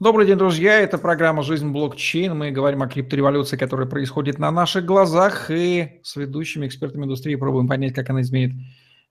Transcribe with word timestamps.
Добрый 0.00 0.26
день, 0.26 0.38
друзья. 0.38 0.80
Это 0.80 0.96
программа 0.96 1.42
«Жизнь 1.42 1.68
блокчейн». 1.68 2.34
Мы 2.34 2.52
говорим 2.52 2.80
о 2.80 2.88
криптореволюции, 2.88 3.58
которая 3.58 3.86
происходит 3.86 4.38
на 4.38 4.50
наших 4.50 4.86
глазах, 4.86 5.50
и 5.50 6.00
с 6.02 6.16
ведущими 6.16 6.66
экспертами 6.66 7.04
индустрии 7.04 7.34
пробуем 7.34 7.68
понять, 7.68 7.92
как 7.92 8.08
она 8.08 8.22
изменит 8.22 8.54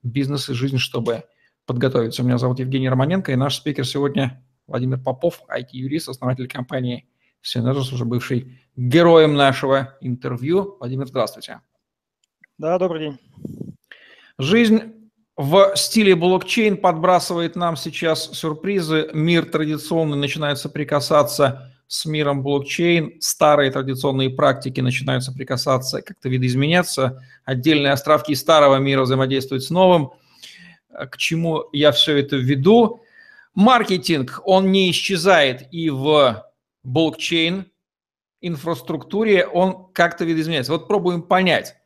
бизнес 0.02 0.50
и 0.50 0.56
жизнь, 0.56 0.80
чтобы 0.80 1.26
подготовиться. 1.68 2.24
Меня 2.24 2.40
зовут 2.40 2.58
Евгений 2.58 2.90
Романенко, 2.90 3.32
и 3.32 3.36
наш 3.36 3.58
спикер 3.58 3.86
сегодня 3.86 4.44
Владимир 4.66 5.00
Попов, 5.00 5.44
IT-юрист, 5.48 6.10
основатель 6.10 6.48
компании 6.48 7.08
Synergis, 7.44 7.94
уже 7.94 8.06
бывший 8.06 8.60
героем 8.76 9.36
нашего 9.36 9.96
интервью. 10.02 10.76
Владимир, 10.80 11.06
здравствуйте. 11.06 11.62
Да, 12.58 12.80
добрый 12.80 13.02
день. 13.02 13.20
Жизнь 14.40 14.99
в 15.42 15.72
стиле 15.78 16.18
блокчейн 16.18 16.76
подбрасывает 16.76 17.56
нам 17.56 17.78
сейчас 17.78 18.30
сюрпризы. 18.34 19.10
Мир 19.14 19.46
традиционный 19.46 20.18
начинает 20.18 20.58
соприкасаться 20.58 21.72
с 21.88 22.06
миром 22.06 22.44
блокчейн. 22.44 23.22
Старые 23.22 23.72
традиционные 23.72 24.32
практики 24.32 24.82
начинают 24.82 25.24
соприкасаться, 25.24 26.02
как-то 26.02 26.28
видоизменяться. 26.28 27.24
Отдельные 27.46 27.94
островки 27.94 28.36
старого 28.36 28.76
мира 28.80 29.04
взаимодействуют 29.04 29.64
с 29.64 29.70
новым. 29.70 30.12
К 30.90 31.16
чему 31.16 31.70
я 31.72 31.94
все 31.94 32.18
это 32.18 32.36
веду? 32.36 33.00
Маркетинг, 33.56 34.42
он 34.44 34.74
не 34.74 34.92
исчезает 34.92 35.70
и 35.72 35.90
в 35.90 36.46
блокчейн 36.84 37.66
инфраструктуре, 38.42 39.48
он 39.48 39.88
как-то 39.94 40.26
видоизменяется. 40.26 40.74
Вот 40.74 40.90
пробуем 40.90 41.22
понять. 41.22 41.79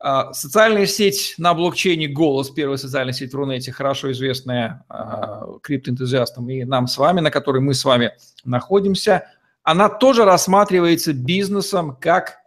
А, 0.00 0.32
социальная 0.32 0.86
сеть 0.86 1.34
на 1.38 1.54
блокчейне 1.54 2.06
«Голос», 2.06 2.50
первая 2.50 2.76
социальная 2.76 3.12
сеть 3.12 3.32
в 3.32 3.36
Рунете, 3.36 3.72
хорошо 3.72 4.12
известная 4.12 4.84
а, 4.88 5.58
криптоэнтузиастам 5.60 6.48
и 6.50 6.64
нам 6.64 6.86
с 6.86 6.96
вами, 6.98 7.20
на 7.20 7.32
которой 7.32 7.60
мы 7.60 7.74
с 7.74 7.84
вами 7.84 8.12
находимся, 8.44 9.24
она 9.64 9.88
тоже 9.88 10.24
рассматривается 10.24 11.12
бизнесом 11.12 11.96
как 12.00 12.38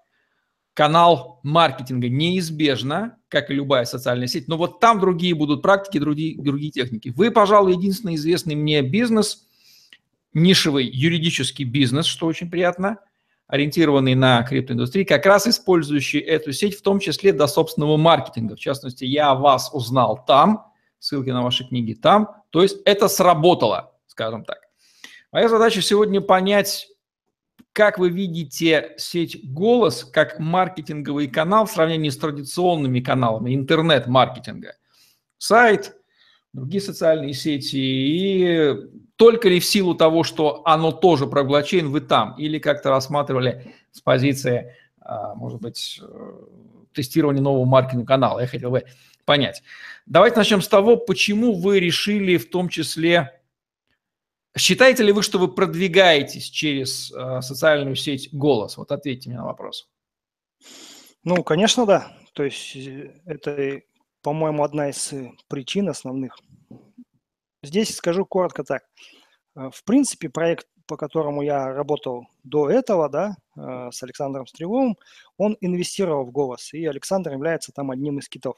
канал 0.74 1.42
маркетинга. 1.44 2.08
Неизбежно, 2.08 3.18
как 3.28 3.52
и 3.52 3.54
любая 3.54 3.84
социальная 3.84 4.28
сеть, 4.28 4.48
но 4.48 4.56
вот 4.56 4.80
там 4.80 5.02
другие 5.02 5.36
будут 5.36 5.62
практики, 5.62 5.98
другие, 5.98 6.42
другие 6.42 6.72
техники. 6.72 7.12
Вы, 7.14 7.32
пожалуй, 7.32 7.74
единственный 7.74 8.16
известный 8.16 8.56
мне 8.56 8.82
бизнес, 8.82 9.46
нишевый 10.34 10.86
юридический 10.86 11.66
бизнес, 11.66 12.06
что 12.06 12.28
очень 12.28 12.50
приятно– 12.50 13.00
ориентированный 13.52 14.16
на 14.16 14.42
криптоиндустрию, 14.44 15.06
как 15.06 15.26
раз 15.26 15.46
использующий 15.46 16.20
эту 16.20 16.54
сеть, 16.54 16.76
в 16.78 16.82
том 16.82 17.00
числе 17.00 17.34
для 17.34 17.48
собственного 17.48 17.98
маркетинга. 17.98 18.56
В 18.56 18.60
частности, 18.60 19.04
я 19.04 19.36
вас 19.36 19.70
узнал 19.74 20.24
там, 20.26 20.72
ссылки 21.00 21.30
на 21.30 21.44
ваши 21.44 21.68
книги 21.68 21.94
там. 21.94 22.30
То 22.50 22.64
есть 22.64 22.78
это 22.86 23.10
сработало, 23.10 23.94
скажем 24.08 24.46
так. 24.46 24.60
Моя 25.34 25.50
задача 25.50 25.82
сегодня 25.82 26.22
понять, 26.22 26.88
как 27.74 28.00
вы 28.00 28.10
видите 28.10 28.94
сеть 28.98 29.40
«Голос» 29.44 30.06
как 30.06 30.40
маркетинговый 30.40 31.28
канал 31.28 31.66
в 31.66 31.72
сравнении 31.72 32.10
с 32.10 32.18
традиционными 32.18 33.02
каналами 33.02 33.54
интернет-маркетинга. 33.54 34.76
Сайт, 35.38 35.96
другие 36.54 36.82
социальные 36.82 37.34
сети 37.34 37.78
и 37.78 38.76
только 39.16 39.50
ли 39.50 39.60
в 39.60 39.66
силу 39.66 39.96
того, 39.96 40.24
что 40.24 40.62
оно 40.66 40.92
тоже 40.92 41.28
про 41.28 41.44
блокчейн, 41.44 41.90
вы 41.90 42.02
там? 42.02 42.36
Или 42.38 42.60
как-то 42.60 42.90
рассматривали 42.90 43.74
с 43.92 44.02
позиции, 44.02 44.76
а, 45.00 45.36
может 45.36 45.62
быть, 45.62 46.00
э, 46.02 46.32
тестирования 46.94 47.42
нового 47.42 47.66
маркетингового 47.66 48.08
канала? 48.08 48.40
Я 48.40 48.48
хотел 48.48 48.72
бы 48.72 48.84
понять. 49.26 49.62
Давайте 50.06 50.38
начнем 50.38 50.62
с 50.62 50.68
того, 50.68 50.98
почему 50.98 51.54
вы 51.54 51.80
решили 51.80 52.38
в 52.38 52.50
том 52.50 52.68
числе... 52.70 53.40
Считаете 54.58 55.04
ли 55.04 55.14
вы, 55.14 55.24
что 55.24 55.38
вы 55.40 55.48
продвигаетесь 55.48 56.50
через 56.50 57.12
э, 57.12 57.42
социальную 57.42 57.96
сеть 57.96 58.30
«Голос»? 58.34 58.76
Вот 58.76 58.92
ответьте 58.92 59.30
мне 59.30 59.38
на 59.38 59.46
вопрос. 59.46 59.90
Ну, 61.24 61.44
конечно, 61.44 61.86
да. 61.86 62.12
То 62.34 62.44
есть 62.44 62.76
э, 62.76 63.14
это, 63.26 63.82
по-моему, 64.22 64.64
одна 64.64 64.90
из 64.90 65.14
причин 65.48 65.90
основных– 65.90 66.38
Здесь 67.64 67.96
скажу 67.96 68.26
коротко 68.26 68.64
так. 68.64 68.84
Э, 69.56 69.70
в 69.72 69.84
принципе, 69.84 70.30
проект, 70.30 70.68
по 70.88 70.98
которому 70.98 71.44
я 71.44 71.68
работал 71.68 72.26
до 72.44 72.70
этого, 72.70 73.08
да, 73.08 73.36
э, 73.56 73.92
с 73.92 74.02
Александром 74.02 74.48
Стреловым, 74.48 74.98
он 75.38 75.58
инвестировал 75.62 76.26
в 76.26 76.32
голос, 76.32 76.74
и 76.74 76.86
Александр 76.86 77.34
является 77.34 77.72
там 77.72 77.92
одним 77.92 78.18
из 78.18 78.28
китов. 78.30 78.58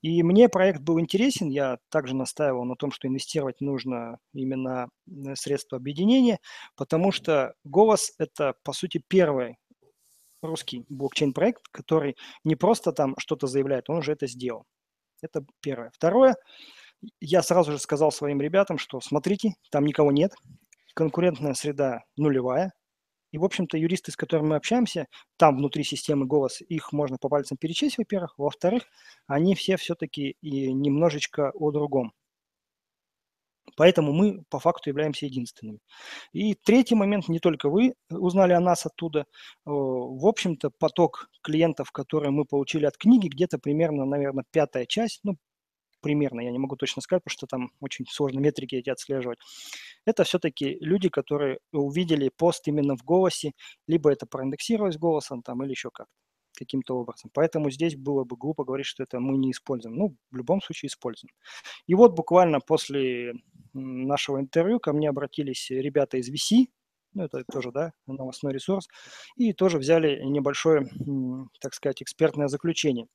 И 0.00 0.22
мне 0.22 0.48
проект 0.48 0.80
был 0.80 0.98
интересен, 0.98 1.48
я 1.48 1.78
также 1.90 2.14
настаивал 2.14 2.64
на 2.64 2.76
том, 2.76 2.90
что 2.90 3.08
инвестировать 3.08 3.60
нужно 3.60 4.18
именно 4.32 4.88
средства 5.34 5.76
объединения, 5.76 6.38
потому 6.76 7.12
что 7.12 7.54
голос– 7.64 8.14
это, 8.18 8.54
по 8.62 8.72
сути, 8.72 9.02
первый 9.08 9.58
русский 10.42 10.84
блокчейн-проект, 10.88 11.62
который 11.70 12.16
не 12.44 12.56
просто 12.56 12.92
там 12.92 13.14
что-то 13.18 13.46
заявляет, 13.46 13.90
он 13.90 13.98
уже 13.98 14.12
это 14.12 14.26
сделал. 14.26 14.64
Это 15.22 15.44
первое. 15.60 15.90
Второе– 15.94 16.36
я 17.20 17.42
сразу 17.42 17.72
же 17.72 17.78
сказал 17.78 18.12
своим 18.12 18.40
ребятам, 18.40 18.78
что 18.78 19.00
смотрите, 19.00 19.54
там 19.70 19.84
никого 19.84 20.10
нет, 20.12 20.34
конкурентная 20.94 21.54
среда 21.54 22.02
нулевая, 22.16 22.72
и, 23.30 23.38
в 23.38 23.44
общем-то, 23.44 23.76
юристы, 23.76 24.10
с 24.10 24.16
которыми 24.16 24.48
мы 24.48 24.56
общаемся, 24.56 25.06
там 25.36 25.58
внутри 25.58 25.84
системы 25.84 26.26
голос, 26.26 26.62
их 26.62 26.92
можно 26.92 27.18
по 27.18 27.28
пальцам 27.28 27.58
перечесть, 27.58 27.98
во-первых. 27.98 28.34
Во-вторых, 28.38 28.84
они 29.26 29.54
все 29.54 29.76
все-таки 29.76 30.36
и 30.40 30.72
немножечко 30.72 31.50
о 31.54 31.70
другом. 31.70 32.12
Поэтому 33.76 34.12
мы 34.12 34.42
по 34.50 34.58
факту 34.58 34.90
являемся 34.90 35.26
единственными. 35.26 35.78
И 36.32 36.54
третий 36.54 36.94
момент, 36.94 37.28
не 37.28 37.38
только 37.38 37.68
вы 37.68 37.94
узнали 38.10 38.52
о 38.52 38.60
нас 38.60 38.86
оттуда. 38.86 39.26
В 39.64 40.26
общем-то, 40.26 40.70
поток 40.78 41.28
клиентов, 41.42 41.92
которые 41.92 42.30
мы 42.30 42.44
получили 42.44 42.86
от 42.86 42.96
книги, 42.96 43.28
где-то 43.28 43.58
примерно, 43.58 44.04
наверное, 44.04 44.44
пятая 44.50 44.86
часть, 44.86 45.20
ну, 45.24 45.36
примерно, 46.00 46.40
я 46.40 46.50
не 46.50 46.58
могу 46.58 46.76
точно 46.76 47.02
сказать, 47.02 47.24
потому 47.24 47.32
что 47.32 47.46
там 47.46 47.70
очень 47.80 48.06
сложно 48.08 48.38
метрики 48.38 48.76
эти 48.76 48.90
отслеживать. 48.90 49.38
Это 50.04 50.24
все-таки 50.24 50.78
люди, 50.80 51.08
которые 51.08 51.58
увидели 51.72 52.30
пост 52.36 52.68
именно 52.68 52.96
в 52.96 53.02
голосе, 53.02 53.52
либо 53.86 54.10
это 54.10 54.26
проиндексировалось 54.26 54.96
голосом 54.96 55.42
там 55.42 55.62
или 55.64 55.70
еще 55.70 55.90
как 55.92 56.06
каким-то 56.58 56.96
образом. 56.96 57.30
Поэтому 57.32 57.70
здесь 57.70 57.96
было 57.96 58.24
бы 58.24 58.36
глупо 58.36 58.64
говорить, 58.64 58.86
что 58.86 59.02
это 59.02 59.20
мы 59.20 59.36
не 59.36 59.52
используем. 59.52 59.96
Ну, 59.96 60.16
в 60.30 60.36
любом 60.36 60.60
случае 60.60 60.88
используем. 60.88 61.32
И 61.86 61.94
вот 61.94 62.14
буквально 62.14 62.60
после 62.60 63.34
нашего 63.72 64.40
интервью 64.40 64.80
ко 64.80 64.92
мне 64.92 65.08
обратились 65.08 65.70
ребята 65.70 66.18
из 66.18 66.30
VC, 66.30 66.66
ну, 67.14 67.24
это 67.24 67.42
тоже, 67.50 67.72
да, 67.72 67.92
новостной 68.06 68.52
ресурс, 68.52 68.86
и 69.36 69.52
тоже 69.52 69.78
взяли 69.78 70.22
небольшое, 70.24 70.88
так 71.60 71.74
сказать, 71.74 72.02
экспертное 72.02 72.48
заключение. 72.48 73.06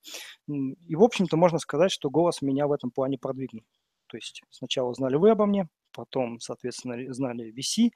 И, 0.47 0.95
в 0.95 1.03
общем-то, 1.03 1.37
можно 1.37 1.59
сказать, 1.59 1.91
что 1.91 2.09
голос 2.09 2.41
меня 2.41 2.67
в 2.67 2.71
этом 2.71 2.91
плане 2.91 3.17
продвинул. 3.17 3.63
То 4.07 4.17
есть 4.17 4.41
сначала 4.49 4.89
узнали 4.89 5.15
вы 5.15 5.29
обо 5.29 5.45
мне, 5.45 5.67
потом, 5.93 6.39
соответственно, 6.39 7.13
знали 7.13 7.53
VC, 7.53 7.91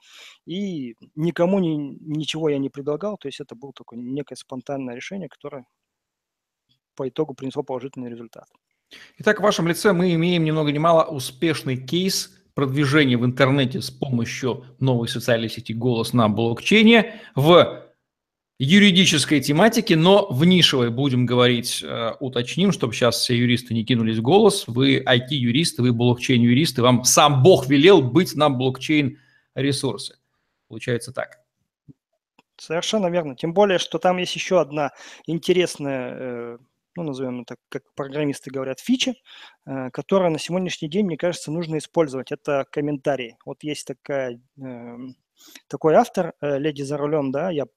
и 0.45 0.95
никому 1.15 1.59
ни, 1.59 1.97
ничего 2.01 2.49
я 2.49 2.57
не 2.57 2.69
предлагал, 2.69 3.17
то 3.17 3.27
есть 3.27 3.39
это 3.39 3.55
было 3.55 3.73
такое 3.73 3.99
некое 3.99 4.35
спонтанное 4.35 4.95
решение, 4.95 5.29
которое 5.29 5.65
по 6.95 7.07
итогу 7.07 7.33
принесло 7.33 7.63
положительный 7.63 8.09
результат. 8.09 8.45
Итак, 9.19 9.39
в 9.39 9.43
вашем 9.43 9.67
лице 9.67 9.93
мы 9.93 10.13
имеем 10.13 10.43
ни 10.43 10.51
много 10.51 10.71
ни 10.71 10.77
мало 10.77 11.03
успешный 11.03 11.77
кейс 11.77 12.33
продвижение 12.53 13.17
в 13.17 13.25
интернете 13.25 13.81
с 13.81 13.91
помощью 13.91 14.65
новой 14.79 15.07
социальной 15.07 15.49
сети 15.49 15.73
«Голос» 15.73 16.13
на 16.13 16.27
блокчейне 16.27 17.21
в 17.35 17.86
юридической 18.59 19.39
тематике, 19.39 19.95
но 19.95 20.27
в 20.29 20.43
нишевой, 20.45 20.89
будем 20.89 21.25
говорить, 21.25 21.83
э, 21.83 22.13
уточним, 22.19 22.71
чтобы 22.71 22.93
сейчас 22.93 23.17
все 23.17 23.37
юристы 23.37 23.73
не 23.73 23.85
кинулись 23.85 24.17
в 24.17 24.21
голос. 24.21 24.63
Вы 24.67 25.03
IT-юристы, 25.03 25.83
вы 25.83 25.93
блокчейн-юристы, 25.93 26.81
вам 26.81 27.03
сам 27.03 27.43
Бог 27.43 27.67
велел 27.67 28.01
быть 28.01 28.35
на 28.35 28.49
блокчейн-ресурсе. 28.49 30.15
Получается 30.67 31.13
так. 31.13 31.39
Совершенно 32.57 33.07
верно. 33.07 33.35
Тем 33.35 33.53
более, 33.53 33.77
что 33.77 33.99
там 33.99 34.17
есть 34.17 34.35
еще 34.35 34.59
одна 34.59 34.91
интересная 35.27 36.13
э, 36.15 36.57
ну, 36.95 37.03
назовем 37.03 37.41
это, 37.41 37.57
как 37.69 37.83
программисты 37.93 38.49
говорят, 38.49 38.79
фичи, 38.79 39.13
э, 39.67 39.91
которая 39.91 40.31
на 40.31 40.39
сегодняшний 40.39 40.89
день, 40.89 41.05
мне 41.05 41.15
кажется, 41.15 41.51
нужно 41.51 41.77
использовать. 41.77 42.31
Это 42.31 42.65
комментарии. 42.71 43.37
Вот 43.45 43.61
есть 43.61 43.85
такая, 43.85 44.41
такой 45.67 45.93
автор, 45.93 46.33
леди 46.41 46.81
за 46.81 46.97
рулем, 46.97 47.31
да, 47.31 47.51
я 47.51 47.67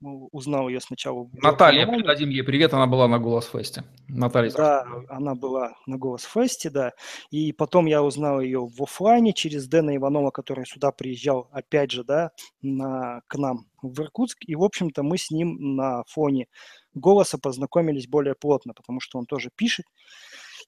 узнал 0.00 0.68
ее 0.68 0.80
сначала. 0.80 1.28
Наталья, 1.32 1.86
передадим 1.86 2.30
ей 2.30 2.42
привет, 2.42 2.72
она 2.72 2.86
была 2.86 3.08
на 3.08 3.18
Голос 3.18 3.46
Фесте. 3.46 3.84
Наталья. 4.06 4.50
Да, 4.52 4.86
она 5.08 5.34
была 5.34 5.74
на 5.86 5.96
Голос 5.96 6.22
Фесте, 6.22 6.70
да. 6.70 6.92
И 7.30 7.52
потом 7.52 7.86
я 7.86 8.02
узнал 8.02 8.40
ее 8.40 8.60
в 8.60 8.82
офлайне 8.82 9.32
через 9.32 9.66
Дэна 9.66 9.96
Иванова, 9.96 10.30
который 10.30 10.66
сюда 10.66 10.92
приезжал, 10.92 11.48
опять 11.52 11.90
же, 11.90 12.04
да, 12.04 12.30
на, 12.62 13.22
к 13.26 13.36
нам 13.36 13.66
в 13.82 14.00
Иркутск. 14.00 14.38
И, 14.46 14.54
в 14.54 14.62
общем-то, 14.62 15.02
мы 15.02 15.18
с 15.18 15.30
ним 15.30 15.76
на 15.76 16.04
фоне 16.06 16.46
голоса 16.94 17.38
познакомились 17.38 18.06
более 18.08 18.34
плотно, 18.34 18.74
потому 18.74 19.00
что 19.00 19.18
он 19.18 19.26
тоже 19.26 19.50
пишет. 19.54 19.86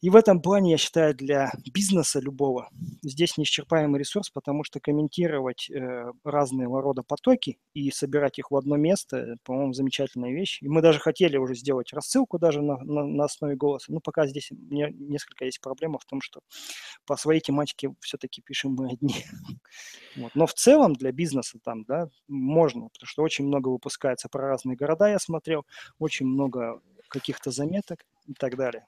И 0.00 0.08
в 0.08 0.16
этом 0.16 0.40
плане, 0.40 0.72
я 0.72 0.78
считаю, 0.78 1.14
для 1.14 1.52
бизнеса 1.72 2.20
любого 2.20 2.70
здесь 3.02 3.36
неисчерпаемый 3.36 4.00
ресурс, 4.00 4.30
потому 4.30 4.64
что 4.64 4.80
комментировать 4.80 5.70
э, 5.70 6.10
разные 6.24 6.68
рода 6.68 7.02
потоки 7.02 7.58
и 7.74 7.90
собирать 7.90 8.38
их 8.38 8.50
в 8.50 8.56
одно 8.56 8.76
место, 8.76 9.36
по-моему, 9.44 9.74
замечательная 9.74 10.32
вещь. 10.32 10.62
И 10.62 10.68
мы 10.68 10.80
даже 10.80 11.00
хотели 11.00 11.36
уже 11.36 11.54
сделать 11.54 11.92
рассылку 11.92 12.38
даже 12.38 12.62
на, 12.62 12.78
на, 12.78 13.04
на 13.04 13.24
основе 13.24 13.56
голоса. 13.56 13.92
Но 13.92 14.00
пока 14.00 14.26
здесь 14.26 14.50
не, 14.50 14.90
несколько 14.92 15.44
есть 15.44 15.60
проблема 15.60 15.98
в 15.98 16.06
том, 16.06 16.22
что 16.22 16.40
по 17.04 17.16
своей 17.16 17.40
тематике 17.40 17.94
все-таки 18.00 18.40
пишем 18.42 18.74
мы 18.74 18.92
одни. 18.92 19.14
Вот. 20.16 20.34
Но 20.34 20.46
в 20.46 20.54
целом 20.54 20.94
для 20.94 21.12
бизнеса 21.12 21.58
там, 21.62 21.84
да, 21.84 22.08
можно, 22.26 22.88
потому 22.88 23.06
что 23.06 23.22
очень 23.22 23.46
много 23.46 23.68
выпускается 23.68 24.28
про 24.28 24.48
разные 24.48 24.76
города, 24.76 25.06
я 25.08 25.18
смотрел, 25.20 25.64
очень 25.98 26.26
много 26.26 26.82
каких-то 27.08 27.52
заметок 27.52 28.04
и 28.26 28.34
так 28.34 28.56
далее. 28.56 28.86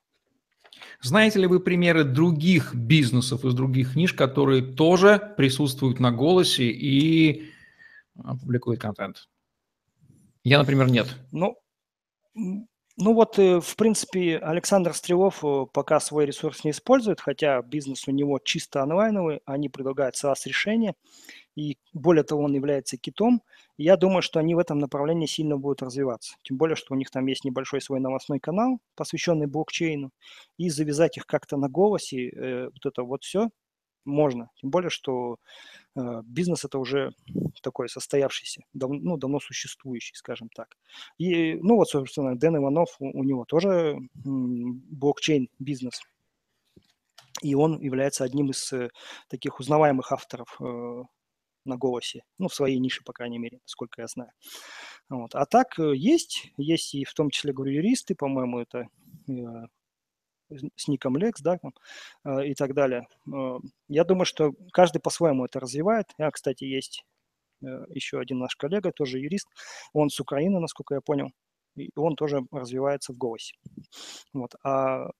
Знаете 1.01 1.41
ли 1.41 1.47
вы 1.47 1.61
примеры 1.61 2.05
других 2.05 2.75
бизнесов 2.75 3.45
из 3.45 3.55
других 3.55 3.97
ниш, 3.97 4.15
которые 4.15 4.63
тоже 4.63 5.35
присутствуют 5.37 6.01
на 6.01 6.13
голосе 6.13 6.65
и 6.65 7.51
а, 8.23 8.37
публикуют 8.37 8.81
контент? 8.81 9.29
Я, 10.45 10.59
например, 10.59 10.91
нет. 10.91 11.17
Ну, 11.31 11.57
ну 12.99 13.15
вот, 13.15 13.39
э, 13.39 13.61
в 13.61 13.77
принципе, 13.77 14.39
Александр 14.39 14.95
Стрелов 14.95 15.45
э, 15.45 15.67
пока 15.73 15.99
свой 16.01 16.27
ресурс 16.27 16.65
не 16.65 16.73
использует, 16.73 17.21
хотя 17.21 17.63
бизнес 17.63 18.07
у 18.07 18.11
него 18.11 18.39
чисто 18.39 18.83
онлайновый, 18.83 19.41
они 19.47 19.69
предлагают 19.69 20.15
SaaS-решения, 20.17 20.95
и 21.57 21.79
более 21.95 22.25
того, 22.25 22.45
он 22.45 22.55
является 22.55 22.97
китом. 22.99 23.43
Я 23.79 23.97
думаю, 23.97 24.23
что 24.23 24.41
они 24.41 24.55
в 24.55 24.59
этом 24.59 24.79
направлении 24.79 25.27
сильно 25.27 25.57
будут 25.57 25.83
развиваться. 25.83 26.37
Тем 26.43 26.57
более, 26.59 26.77
что 26.77 26.95
у 26.95 26.97
них 26.97 27.11
там 27.11 27.27
есть 27.27 27.45
небольшой 27.45 27.81
свой 27.81 28.01
новостной 28.01 28.41
канал, 28.41 28.79
посвященный 28.95 29.47
блокчейну, 29.47 30.11
и 30.59 30.69
завязать 30.71 31.17
их 31.17 31.27
как-то 31.27 31.57
на 31.57 31.69
голосе, 31.69 32.29
э, 32.29 32.65
вот 32.67 32.87
это 32.87 33.05
вот 33.05 33.25
все 33.25 33.49
можно. 34.05 34.51
Тем 34.57 34.71
более, 34.71 34.91
что 34.91 35.37
э, 35.97 36.23
бизнес 36.25 36.65
это 36.65 36.79
уже 36.79 37.13
такой 37.63 37.89
состоявшийся, 37.89 38.63
дав, 38.75 38.91
ну, 38.91 39.17
давно 39.17 39.41
существующий, 39.41 40.15
скажем 40.15 40.49
так. 40.55 40.77
И, 41.19 41.55
ну 41.55 41.77
вот, 41.77 41.89
собственно, 41.89 42.37
Дэн 42.37 42.57
Иванов, 42.57 42.97
у, 42.99 43.19
у 43.19 43.25
него 43.25 43.45
тоже 43.45 43.99
блокчейн-бизнес. 44.15 46.03
И 47.41 47.55
он 47.55 47.81
является 47.81 48.25
одним 48.25 48.51
из 48.51 48.73
э, 48.73 48.91
таких 49.29 49.59
узнаваемых 49.59 50.13
авторов 50.13 50.57
э, 50.61 51.03
на 51.65 51.77
голосе, 51.77 52.25
ну, 52.39 52.49
в 52.49 52.55
своей 52.55 52.79
нише, 52.79 53.03
по 53.05 53.13
крайней 53.13 53.39
мере, 53.39 53.59
насколько 53.63 54.01
я 54.01 54.07
знаю. 54.07 54.31
Вот. 55.09 55.35
А 55.35 55.45
так 55.47 55.79
э, 55.79 55.95
есть, 55.95 56.53
есть 56.57 56.95
и 56.95 57.05
в 57.05 57.15
том 57.15 57.31
числе, 57.31 57.53
говорю, 57.53 57.73
юристы, 57.73 58.15
по-моему, 58.15 58.61
это 58.61 58.89
э, 59.29 59.33
с 60.77 60.89
ником 60.89 61.17
Лекс, 61.17 61.41
да, 61.41 61.59
э, 62.25 62.47
и 62.49 62.55
так 62.55 62.75
далее. 62.75 63.07
Я 63.89 64.05
думаю, 64.05 64.27
что 64.27 64.53
каждый 64.73 65.01
по-своему 65.01 65.45
это 65.45 65.61
развивает. 65.61 66.07
Я, 66.19 66.31
кстати, 66.31 66.65
есть 66.65 67.05
еще 67.91 68.19
один 68.21 68.39
наш 68.39 68.57
коллега, 68.57 68.93
тоже 68.93 69.19
юрист, 69.19 69.49
он 69.93 70.11
с 70.11 70.21
Украины, 70.21 70.61
насколько 70.61 70.95
я 70.95 71.01
понял, 71.01 71.31
и 71.77 71.91
он 71.97 72.17
тоже 72.17 72.43
развивается 72.51 73.13
в 73.13 73.19
голосе. 73.19 73.55
Вот. 74.33 74.55
А 74.65 75.11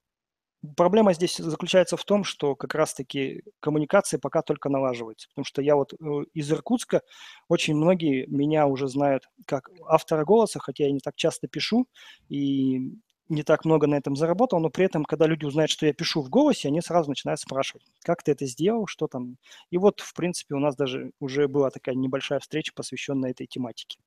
Проблема 0.77 1.13
здесь 1.13 1.39
заключается 1.39 1.97
в 1.97 2.05
том, 2.05 2.23
что 2.23 2.55
как 2.55 2.77
раз-таки 2.77 3.43
коммуникации 3.59 4.17
пока 4.17 4.43
только 4.43 4.69
налаживаются, 4.69 5.29
потому 5.31 5.45
что 5.45 5.61
я 5.61 5.75
вот 5.75 5.93
э, 5.93 5.97
из 6.35 6.53
Иркутска, 6.53 7.03
очень 7.49 7.75
многие 7.75 8.27
меня 8.27 8.69
уже 8.69 8.87
знают 8.87 9.25
как 9.45 9.71
автора 9.89 10.25
голоса, 10.25 10.61
хотя 10.61 10.85
я 10.85 10.93
не 10.93 11.01
так 11.01 11.17
часто 11.17 11.49
пишу 11.49 11.89
и 12.29 12.93
не 13.33 13.43
так 13.43 13.65
много 13.65 13.87
на 13.87 13.97
этом 13.97 14.15
заработал, 14.15 14.61
но 14.61 14.71
при 14.71 14.85
этом, 14.85 15.05
когда 15.05 15.27
люди 15.27 15.45
узнают, 15.45 15.71
что 15.71 15.87
я 15.87 15.93
пишу 15.93 16.23
в 16.23 16.29
голосе, 16.29 16.69
они 16.69 16.81
сразу 16.81 17.09
начинают 17.09 17.41
спрашивать, 17.41 17.85
как 18.03 18.23
ты 18.23 18.33
это 18.33 18.47
сделал, 18.47 18.87
что 18.87 19.07
там. 19.09 19.37
И 19.71 19.79
вот, 19.79 20.01
в 20.01 20.15
принципе, 20.15 20.55
у 20.55 20.59
нас 20.59 20.77
даже 20.77 21.11
уже 21.21 21.49
была 21.49 21.71
такая 21.71 21.95
небольшая 21.95 22.39
встреча, 22.39 22.73
посвященная 22.75 23.31
этой 23.31 23.47
тематике. 23.47 23.99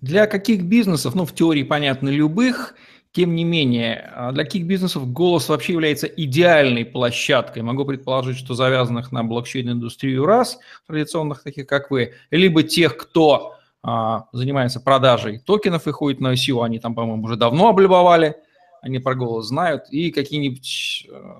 Для 0.00 0.26
каких 0.26 0.64
бизнесов, 0.64 1.14
ну, 1.14 1.24
в 1.24 1.34
теории, 1.34 1.62
понятно, 1.62 2.08
любых, 2.08 2.74
тем 3.12 3.36
не 3.36 3.44
менее, 3.44 4.10
а 4.14 4.32
для 4.32 4.44
каких 4.44 4.66
бизнесов 4.66 5.12
голос 5.12 5.48
вообще 5.48 5.74
является 5.74 6.06
идеальной 6.06 6.84
площадкой? 6.84 7.62
Могу 7.62 7.84
предположить, 7.84 8.38
что 8.38 8.54
завязанных 8.54 9.12
на 9.12 9.22
блокчейн-индустрию 9.22 10.24
раз, 10.24 10.58
традиционных 10.86 11.42
таких, 11.42 11.66
как 11.66 11.90
вы, 11.90 12.14
либо 12.30 12.62
тех, 12.62 12.96
кто 12.96 13.56
занимается 13.84 14.80
продажей 14.80 15.40
токенов 15.40 15.88
и 15.88 15.90
ходит 15.90 16.20
на 16.20 16.34
ICO, 16.34 16.64
они 16.64 16.78
там, 16.78 16.94
по-моему, 16.94 17.24
уже 17.24 17.36
давно 17.36 17.68
облюбовали, 17.68 18.36
они 18.80 18.98
про 18.98 19.14
голос 19.14 19.46
знают, 19.46 19.88
и 19.90 20.12
какие-нибудь 20.12 21.06
э, 21.10 21.34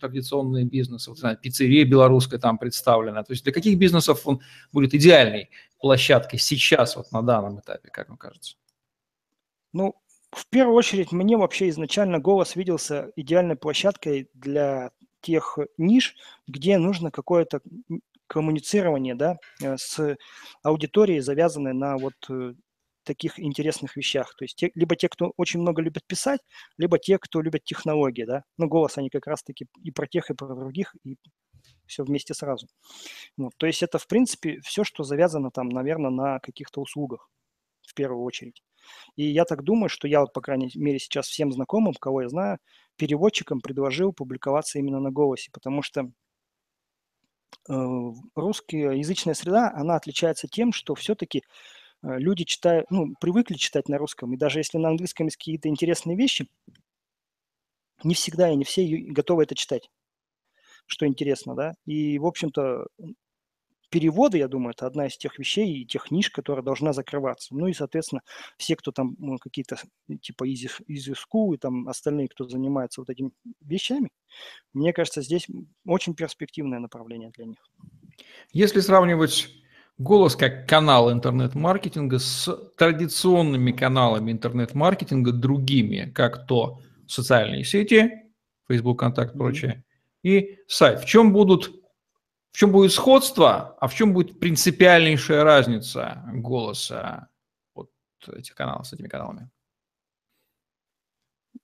традиционные 0.00 0.64
бизнесы, 0.64 1.10
вот, 1.10 1.18
знаю, 1.18 1.36
пиццерия 1.36 1.84
белорусская 1.84 2.38
там 2.38 2.58
представлена. 2.58 3.22
То 3.22 3.32
есть 3.32 3.44
для 3.44 3.52
каких 3.52 3.78
бизнесов 3.78 4.26
он 4.26 4.40
будет 4.72 4.94
идеальной 4.94 5.50
площадкой 5.78 6.38
сейчас, 6.38 6.96
вот 6.96 7.10
на 7.12 7.22
данном 7.22 7.60
этапе, 7.60 7.90
как 7.90 8.08
вам 8.08 8.18
кажется? 8.18 8.56
Ну, 9.72 9.94
в 10.30 10.46
первую 10.48 10.76
очередь, 10.76 11.12
мне 11.12 11.36
вообще 11.36 11.68
изначально 11.68 12.18
голос 12.18 12.56
виделся 12.56 13.12
идеальной 13.16 13.56
площадкой 13.56 14.28
для 14.34 14.90
тех 15.20 15.58
ниш, 15.78 16.16
где 16.46 16.76
нужно 16.78 17.10
какое-то 17.10 17.60
коммуницирование 18.26 19.14
да, 19.14 19.36
э, 19.62 19.76
с 19.76 20.16
аудиторией, 20.62 21.20
завязанной 21.20 21.74
на 21.74 21.96
вот 21.96 22.14
э, 22.30 22.54
таких 23.04 23.38
интересных 23.38 23.96
вещах. 23.96 24.34
То 24.36 24.44
есть 24.44 24.56
те, 24.56 24.70
либо 24.74 24.96
те, 24.96 25.08
кто 25.08 25.32
очень 25.36 25.60
много 25.60 25.82
любит 25.82 26.06
писать, 26.06 26.40
либо 26.78 26.98
те, 26.98 27.18
кто 27.18 27.40
любят 27.40 27.64
технологии. 27.64 28.24
Да? 28.24 28.42
Ну, 28.58 28.66
голос 28.66 28.98
они 28.98 29.10
как 29.10 29.26
раз-таки 29.26 29.66
и 29.82 29.90
про 29.90 30.06
тех, 30.06 30.30
и 30.30 30.34
про 30.34 30.54
других, 30.54 30.94
и 31.04 31.16
все 31.86 32.04
вместе 32.04 32.34
сразу. 32.34 32.66
Вот. 33.36 33.52
То 33.56 33.66
есть 33.66 33.82
это, 33.82 33.98
в 33.98 34.06
принципе, 34.06 34.60
все, 34.62 34.84
что 34.84 35.04
завязано 35.04 35.50
там, 35.50 35.68
наверное, 35.68 36.10
на 36.10 36.40
каких-то 36.40 36.80
услугах 36.80 37.28
в 37.86 37.94
первую 37.94 38.22
очередь. 38.22 38.62
И 39.16 39.24
я 39.24 39.44
так 39.44 39.62
думаю, 39.62 39.88
что 39.88 40.08
я 40.08 40.20
вот, 40.20 40.32
по 40.32 40.40
крайней 40.40 40.70
мере, 40.74 40.98
сейчас 40.98 41.26
всем 41.26 41.52
знакомым, 41.52 41.94
кого 41.94 42.22
я 42.22 42.28
знаю, 42.28 42.58
переводчикам 42.96 43.60
предложил 43.60 44.12
публиковаться 44.12 44.78
именно 44.78 45.00
на 45.00 45.10
голосе, 45.10 45.50
потому 45.52 45.82
что 45.82 46.10
э, 47.68 47.74
русскоязычная 48.34 49.34
среда, 49.34 49.72
она 49.74 49.96
отличается 49.96 50.48
тем, 50.48 50.72
что 50.72 50.94
все-таки 50.94 51.42
э, 52.02 52.18
люди 52.18 52.44
читают, 52.44 52.90
ну, 52.90 53.14
привыкли 53.20 53.54
читать 53.56 53.88
на 53.88 53.98
русском, 53.98 54.34
и 54.34 54.38
даже 54.38 54.60
если 54.60 54.78
на 54.78 54.90
английском 54.90 55.26
есть 55.26 55.36
какие-то 55.38 55.68
интересные 55.68 56.16
вещи, 56.16 56.48
не 58.04 58.14
всегда 58.14 58.50
и 58.50 58.56
не 58.56 58.64
все 58.64 58.86
готовы 59.08 59.44
это 59.44 59.54
читать, 59.54 59.90
что 60.86 61.06
интересно, 61.06 61.54
да. 61.54 61.74
И, 61.86 62.18
в 62.18 62.26
общем-то, 62.26 62.86
переводы, 63.94 64.38
я 64.38 64.48
думаю, 64.48 64.72
это 64.76 64.88
одна 64.88 65.06
из 65.06 65.16
тех 65.16 65.38
вещей 65.38 65.72
и 65.72 65.86
тех 65.86 66.10
ниш, 66.10 66.28
которая 66.28 66.64
должна 66.64 66.92
закрываться. 66.92 67.54
Ну 67.54 67.68
и, 67.68 67.72
соответственно, 67.72 68.22
все, 68.56 68.74
кто 68.74 68.90
там 68.90 69.14
ну, 69.20 69.38
какие-то 69.38 69.76
типа 70.20 70.48
Easy, 70.48 70.68
Easy 70.90 71.14
School 71.14 71.54
и 71.54 71.58
там 71.58 71.86
остальные, 71.88 72.26
кто 72.26 72.48
занимается 72.48 73.00
вот 73.00 73.08
этими 73.08 73.30
вещами, 73.60 74.10
мне 74.72 74.92
кажется, 74.92 75.22
здесь 75.22 75.46
очень 75.86 76.14
перспективное 76.16 76.80
направление 76.80 77.30
для 77.36 77.44
них. 77.44 77.58
Если 78.52 78.80
сравнивать 78.80 79.48
голос 79.96 80.34
как 80.34 80.68
канал 80.68 81.12
интернет-маркетинга 81.12 82.18
с 82.18 82.52
традиционными 82.76 83.70
каналами 83.70 84.32
интернет-маркетинга 84.32 85.30
другими, 85.30 86.10
как 86.12 86.48
то 86.48 86.80
социальные 87.06 87.62
сети, 87.62 88.10
Facebook, 88.68 88.98
Контакт, 88.98 89.34
прочее, 89.34 89.84
mm-hmm. 90.24 90.30
и 90.30 90.58
сайт. 90.66 91.00
В 91.00 91.04
чем 91.04 91.32
будут 91.32 91.83
в 92.54 92.56
чем 92.56 92.70
будет 92.70 92.92
сходство, 92.92 93.76
а 93.80 93.88
в 93.88 93.94
чем 93.94 94.12
будет 94.12 94.38
принципиальнейшая 94.38 95.42
разница 95.42 96.22
голоса 96.32 97.28
вот 97.74 97.90
этих 98.32 98.54
каналов 98.54 98.86
с 98.86 98.92
этими 98.92 99.08
каналами? 99.08 99.50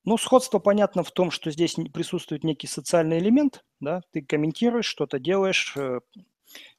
Ну, 0.02 0.18
сходство 0.18 0.58
понятно 0.58 1.04
в 1.04 1.12
том, 1.12 1.30
что 1.30 1.52
здесь 1.52 1.76
присутствует 1.94 2.42
некий 2.42 2.66
социальный 2.66 3.20
элемент, 3.20 3.64
да, 3.78 4.00
ты 4.10 4.20
комментируешь, 4.20 4.86
что-то 4.86 5.20
делаешь 5.20 5.74
э, 5.76 6.00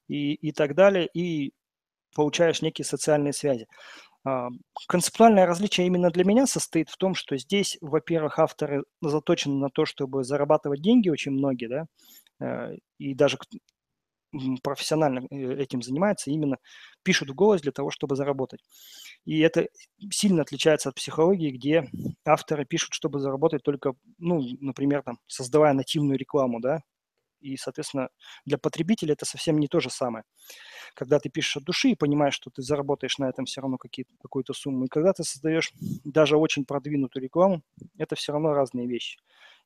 и, 0.10 0.34
и 0.34 0.51
так 0.51 0.75
далее, 0.75 1.08
и 1.13 1.53
получаешь 2.13 2.62
некие 2.62 2.84
социальные 2.84 3.32
связи. 3.32 3.65
А, 4.25 4.50
концептуальное 4.89 5.46
различие 5.46 5.88
именно 5.88 6.10
для 6.10 6.25
меня 6.25 6.48
состоит 6.48 6.89
в 6.89 6.98
том, 6.98 7.15
что 7.15 7.38
здесь, 7.38 7.77
во-первых, 7.80 8.39
авторы 8.39 8.84
заточены 9.01 9.56
на 9.56 9.70
то, 9.70 9.86
чтобы 9.86 10.25
зарабатывать 10.25 10.82
деньги, 10.82 11.08
очень 11.08 11.32
многие, 11.32 11.68
да, 11.68 11.86
э, 12.41 12.75
и 12.98 13.13
даже 13.13 13.38
профессионально 14.63 15.25
э, 15.29 15.55
этим 15.61 15.81
занимается, 15.81 16.31
именно 16.31 16.57
пишут 17.03 17.29
в 17.29 17.35
голос 17.35 17.61
для 17.61 17.71
того, 17.71 17.89
чтобы 17.91 18.15
заработать. 18.15 18.61
И 19.25 19.39
это 19.39 19.67
сильно 20.11 20.41
отличается 20.41 20.89
от 20.89 20.95
психологии, 20.95 21.51
где 21.51 21.89
авторы 22.25 22.65
пишут, 22.65 22.93
чтобы 22.93 23.19
заработать 23.19 23.63
только, 23.63 23.93
ну, 24.17 24.41
например, 24.59 25.03
там, 25.03 25.19
создавая 25.27 25.73
нативную 25.73 26.17
рекламу, 26.17 26.59
да, 26.59 26.81
и, 27.41 27.57
соответственно, 27.57 28.09
для 28.45 28.57
потребителя 28.57 29.13
это 29.13 29.25
совсем 29.25 29.59
не 29.59 29.67
то 29.67 29.79
же 29.79 29.89
самое. 29.89 30.23
Когда 30.93 31.19
ты 31.19 31.29
пишешь 31.29 31.57
от 31.57 31.63
души 31.63 31.89
и 31.89 31.95
понимаешь, 31.95 32.35
что 32.35 32.51
ты 32.51 32.61
заработаешь 32.61 33.17
на 33.17 33.29
этом 33.29 33.45
все 33.45 33.61
равно 33.61 33.77
какую-то 33.77 34.53
сумму, 34.53 34.85
и 34.85 34.89
когда 34.89 35.11
ты 35.13 35.23
создаешь 35.23 35.73
даже 36.03 36.38
очень 36.38 36.65
продвинутую 36.65 37.23
рекламу, 37.23 37.63
это 37.97 38.15
все 38.15 38.31
равно 38.33 38.53
разные 38.53 38.88
вещи. 38.88 39.19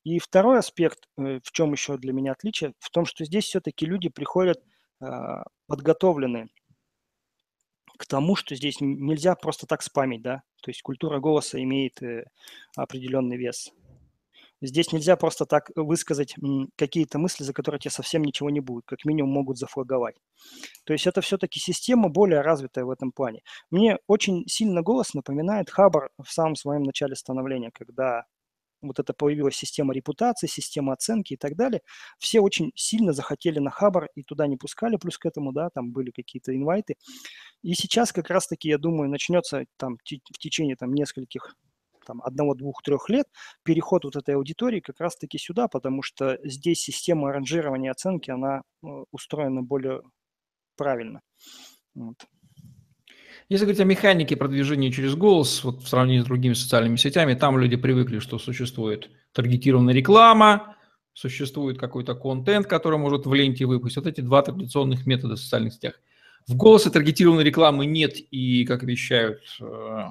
И 0.06 0.20
второй 0.20 0.60
аспект, 0.60 1.08
э, 1.18 1.40
в 1.42 1.50
чем 1.50 1.72
еще 1.72 1.98
для 1.98 2.12
меня 2.12 2.30
отличие, 2.30 2.74
в 2.78 2.90
том, 2.90 3.06
что 3.06 3.24
здесь 3.24 3.46
все-таки 3.46 3.84
люди 3.86 4.08
приходят 4.08 4.62
а, 5.00 5.42
подготовленные 5.66 6.46
к 7.98 8.06
тому, 8.06 8.36
что 8.36 8.54
здесь 8.54 8.76
нельзя 8.80 9.34
просто 9.34 9.66
так 9.66 9.82
спамить, 9.82 10.22
да, 10.22 10.42
то 10.62 10.70
есть 10.70 10.82
культура 10.82 11.18
голоса 11.18 11.60
имеет 11.60 12.00
э, 12.04 12.24
определенный 12.76 13.36
вес. 13.36 13.72
Здесь 14.62 14.92
нельзя 14.92 15.16
просто 15.16 15.44
так 15.44 15.72
высказать 15.74 16.36
какие-то 16.76 17.18
мысли, 17.18 17.42
за 17.42 17.52
которые 17.52 17.80
тебе 17.80 17.90
совсем 17.90 18.22
ничего 18.22 18.48
не 18.48 18.60
будет, 18.60 18.84
как 18.86 19.04
минимум 19.04 19.32
могут 19.32 19.58
зафлаговать. 19.58 20.14
То 20.84 20.92
есть 20.92 21.08
это 21.08 21.20
все-таки 21.20 21.58
система 21.58 22.10
более 22.10 22.42
развитая 22.42 22.84
в 22.84 22.90
этом 22.90 23.10
плане. 23.10 23.42
Мне 23.72 23.98
очень 24.06 24.46
сильно 24.46 24.82
голос 24.82 25.14
напоминает 25.14 25.68
Хабар 25.68 26.10
в 26.22 26.30
самом 26.30 26.54
своем 26.54 26.84
начале 26.84 27.16
становления, 27.16 27.72
когда 27.72 28.24
вот 28.88 28.98
это 28.98 29.12
появилась 29.12 29.56
система 29.56 29.94
репутации, 29.94 30.46
система 30.46 30.92
оценки 30.92 31.34
и 31.34 31.36
так 31.36 31.56
далее, 31.56 31.80
все 32.18 32.40
очень 32.40 32.72
сильно 32.74 33.12
захотели 33.12 33.58
на 33.58 33.70
Хабар 33.70 34.08
и 34.14 34.22
туда 34.22 34.46
не 34.46 34.56
пускали, 34.56 34.96
плюс 34.96 35.18
к 35.18 35.26
этому, 35.26 35.52
да, 35.52 35.70
там 35.70 35.92
были 35.92 36.10
какие-то 36.10 36.54
инвайты. 36.54 36.96
И 37.62 37.74
сейчас 37.74 38.12
как 38.12 38.30
раз-таки, 38.30 38.68
я 38.68 38.78
думаю, 38.78 39.10
начнется 39.10 39.64
там 39.76 39.98
в 39.98 40.38
течение 40.38 40.76
там 40.76 40.92
нескольких 40.94 41.54
там, 42.06 42.22
одного, 42.22 42.54
двух, 42.54 42.82
трех 42.82 43.08
лет 43.10 43.26
переход 43.64 44.04
вот 44.04 44.16
этой 44.16 44.36
аудитории 44.36 44.80
как 44.80 45.00
раз-таки 45.00 45.38
сюда, 45.38 45.68
потому 45.68 46.02
что 46.02 46.38
здесь 46.44 46.80
система 46.80 47.32
ранжирования 47.32 47.90
оценки, 47.90 48.30
она 48.30 48.62
э, 48.82 48.86
устроена 49.10 49.62
более 49.62 50.02
правильно. 50.76 51.20
Вот. 51.94 52.26
Если 53.48 53.64
говорить 53.64 53.80
о 53.80 53.84
механике 53.84 54.34
продвижения 54.34 54.90
через 54.90 55.14
голос, 55.14 55.62
вот 55.62 55.82
в 55.82 55.88
сравнении 55.88 56.20
с 56.20 56.24
другими 56.24 56.54
социальными 56.54 56.96
сетями, 56.96 57.34
там 57.34 57.56
люди 57.58 57.76
привыкли, 57.76 58.18
что 58.18 58.40
существует 58.40 59.08
таргетированная 59.32 59.94
реклама, 59.94 60.76
существует 61.12 61.78
какой-то 61.78 62.16
контент, 62.16 62.66
который 62.66 62.98
может 62.98 63.24
в 63.24 63.32
ленте 63.32 63.64
выпустить. 63.64 63.98
Вот 63.98 64.06
эти 64.08 64.20
два 64.20 64.42
традиционных 64.42 65.06
метода 65.06 65.36
в 65.36 65.38
социальных 65.38 65.74
сетях. 65.74 65.94
В 66.48 66.56
голосе 66.56 66.90
таргетированной 66.90 67.44
рекламы 67.44 67.86
нет, 67.86 68.16
и, 68.16 68.64
как 68.64 68.82
обещают 68.82 69.40
э, 69.60 70.04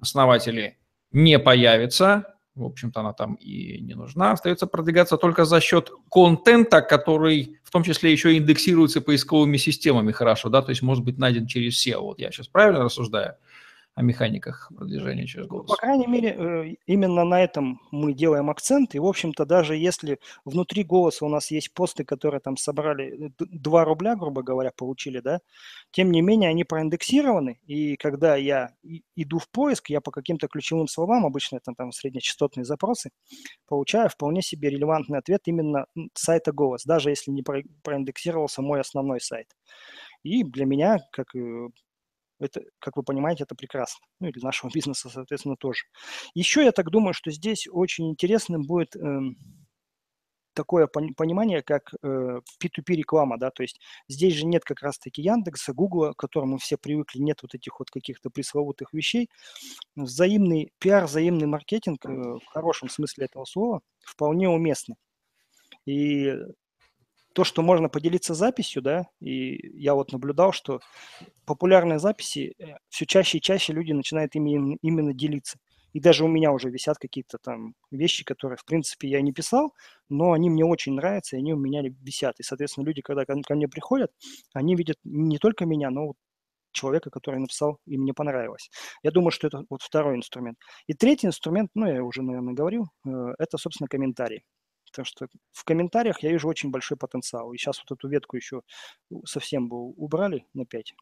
основатели, 0.00 0.78
не 1.10 1.40
появится 1.40 2.37
в 2.58 2.64
общем-то, 2.64 3.00
она 3.00 3.12
там 3.12 3.34
и 3.34 3.80
не 3.80 3.94
нужна. 3.94 4.32
Остается 4.32 4.66
продвигаться 4.66 5.16
только 5.16 5.44
за 5.44 5.60
счет 5.60 5.90
контента, 6.10 6.82
который 6.82 7.58
в 7.62 7.70
том 7.70 7.82
числе 7.82 8.12
еще 8.12 8.36
индексируется 8.36 9.00
поисковыми 9.00 9.56
системами 9.56 10.12
хорошо, 10.12 10.48
да, 10.48 10.62
то 10.62 10.70
есть 10.70 10.82
может 10.82 11.04
быть 11.04 11.18
найден 11.18 11.46
через 11.46 11.86
SEO. 11.86 12.00
Вот 12.00 12.18
я 12.18 12.30
сейчас 12.30 12.48
правильно 12.48 12.84
рассуждаю? 12.84 13.34
О 13.98 14.02
механиках 14.02 14.70
продвижения 14.76 15.26
через 15.26 15.48
голос. 15.48 15.68
По 15.68 15.74
крайней 15.74 16.06
мере, 16.06 16.28
э, 16.28 16.74
именно 16.86 17.24
на 17.24 17.42
этом 17.42 17.80
мы 17.90 18.12
делаем 18.12 18.48
акцент. 18.48 18.94
И, 18.94 19.00
в 19.00 19.06
общем-то, 19.06 19.44
даже 19.44 19.74
если 19.74 20.20
внутри 20.44 20.84
голоса 20.84 21.26
у 21.26 21.28
нас 21.28 21.50
есть 21.50 21.74
посты, 21.74 22.04
которые 22.04 22.40
там 22.40 22.56
собрали 22.56 23.32
2 23.38 23.84
рубля, 23.84 24.14
грубо 24.14 24.44
говоря, 24.44 24.70
получили, 24.70 25.18
да, 25.18 25.40
тем 25.90 26.12
не 26.12 26.22
менее 26.22 26.50
они 26.50 26.62
проиндексированы. 26.62 27.58
И 27.66 27.96
когда 27.96 28.36
я 28.36 28.70
иду 29.16 29.40
в 29.40 29.50
поиск, 29.50 29.90
я 29.90 30.00
по 30.00 30.12
каким-то 30.12 30.46
ключевым 30.46 30.86
словам, 30.86 31.26
обычно 31.26 31.56
это 31.56 31.72
там 31.76 31.90
среднечастотные 31.90 32.64
запросы, 32.64 33.10
получаю 33.66 34.08
вполне 34.10 34.42
себе 34.42 34.70
релевантный 34.70 35.18
ответ 35.18 35.40
именно 35.46 35.86
сайта 36.14 36.52
голос, 36.52 36.84
даже 36.84 37.10
если 37.10 37.32
не 37.32 37.42
проиндексировался 37.42 38.62
мой 38.62 38.80
основной 38.80 39.20
сайт. 39.20 39.48
И 40.22 40.44
для 40.44 40.66
меня, 40.66 40.98
как 41.10 41.34
это, 42.38 42.62
как 42.78 42.96
вы 42.96 43.02
понимаете, 43.02 43.44
это 43.44 43.54
прекрасно. 43.54 44.06
Ну 44.20 44.28
и 44.28 44.32
для 44.32 44.42
нашего 44.44 44.70
бизнеса, 44.74 45.08
соответственно, 45.08 45.56
тоже. 45.56 45.84
Еще 46.34 46.64
я 46.64 46.72
так 46.72 46.90
думаю, 46.90 47.14
что 47.14 47.30
здесь 47.30 47.66
очень 47.70 48.10
интересным 48.10 48.62
будет 48.62 48.96
э, 48.96 49.20
такое 50.58 50.88
понимание, 50.88 51.62
как 51.62 51.94
э, 52.02 52.06
P2P 52.60 52.94
реклама, 52.94 53.38
да, 53.38 53.50
то 53.50 53.62
есть 53.62 53.80
здесь 54.08 54.34
же 54.34 54.44
нет 54.44 54.64
как 54.64 54.82
раз-таки 54.82 55.22
Яндекса, 55.22 55.72
Гугла, 55.72 56.12
к 56.12 56.16
которому 56.16 56.58
все 56.58 56.76
привыкли, 56.76 57.20
нет 57.20 57.38
вот 57.42 57.54
этих 57.54 57.78
вот 57.78 57.90
каких-то 57.90 58.28
пресловутых 58.28 58.92
вещей. 58.92 59.30
Взаимный 59.94 60.72
пиар, 60.80 61.04
взаимный 61.04 61.46
маркетинг 61.46 62.04
э, 62.04 62.08
в 62.08 62.44
хорошем 62.46 62.88
смысле 62.88 63.26
этого 63.26 63.44
слова 63.44 63.82
вполне 64.04 64.48
уместны. 64.48 64.96
И 65.86 66.34
то, 67.38 67.44
что 67.44 67.62
можно 67.62 67.88
поделиться 67.88 68.34
записью, 68.34 68.82
да, 68.82 69.06
и 69.20 69.70
я 69.80 69.94
вот 69.94 70.10
наблюдал, 70.10 70.50
что 70.50 70.80
популярные 71.46 72.00
записи 72.00 72.56
э, 72.58 72.78
все 72.88 73.06
чаще 73.06 73.38
и 73.38 73.40
чаще 73.40 73.72
люди 73.72 73.92
начинают 73.92 74.34
ими 74.34 74.76
именно 74.82 75.14
делиться. 75.14 75.56
И 75.92 76.00
даже 76.00 76.24
у 76.24 76.26
меня 76.26 76.50
уже 76.50 76.68
висят 76.68 76.98
какие-то 76.98 77.38
там 77.38 77.74
вещи, 77.92 78.24
которые, 78.24 78.56
в 78.56 78.64
принципе, 78.64 79.06
я 79.08 79.20
не 79.20 79.32
писал, 79.32 79.72
но 80.08 80.32
они 80.32 80.50
мне 80.50 80.64
очень 80.64 80.94
нравятся, 80.94 81.36
и 81.36 81.38
они 81.38 81.54
у 81.54 81.58
меня 81.58 81.80
висят. 82.02 82.40
И, 82.40 82.42
соответственно, 82.42 82.86
люди, 82.86 83.02
когда 83.02 83.24
ко, 83.24 83.36
мне 83.54 83.68
приходят, 83.68 84.10
они 84.52 84.74
видят 84.74 84.96
не 85.04 85.38
только 85.38 85.64
меня, 85.64 85.90
но 85.90 86.08
вот 86.08 86.16
человека, 86.72 87.08
который 87.08 87.38
написал, 87.38 87.78
и 87.86 87.96
мне 87.98 88.14
понравилось. 88.14 88.68
Я 89.04 89.12
думаю, 89.12 89.30
что 89.30 89.46
это 89.46 89.62
вот 89.70 89.82
второй 89.82 90.16
инструмент. 90.16 90.58
И 90.88 90.94
третий 90.94 91.28
инструмент, 91.28 91.70
ну, 91.76 91.86
я 91.86 92.02
уже, 92.02 92.22
наверное, 92.22 92.54
говорил, 92.54 92.86
э, 93.06 93.10
это, 93.38 93.58
собственно, 93.58 93.86
комментарии. 93.86 94.42
Потому 94.90 95.04
что 95.06 95.28
в 95.52 95.64
комментариях 95.64 96.22
я 96.22 96.30
вижу 96.30 96.48
очень 96.48 96.70
большой 96.70 96.96
потенциал. 96.96 97.52
И 97.52 97.58
сейчас 97.58 97.78
вот 97.78 97.96
эту 97.96 98.08
ветку 98.08 98.36
еще 98.36 98.62
совсем 99.24 99.68
бы 99.68 99.76
убрали 99.76 100.46
на 100.54 100.66
5 100.66 100.94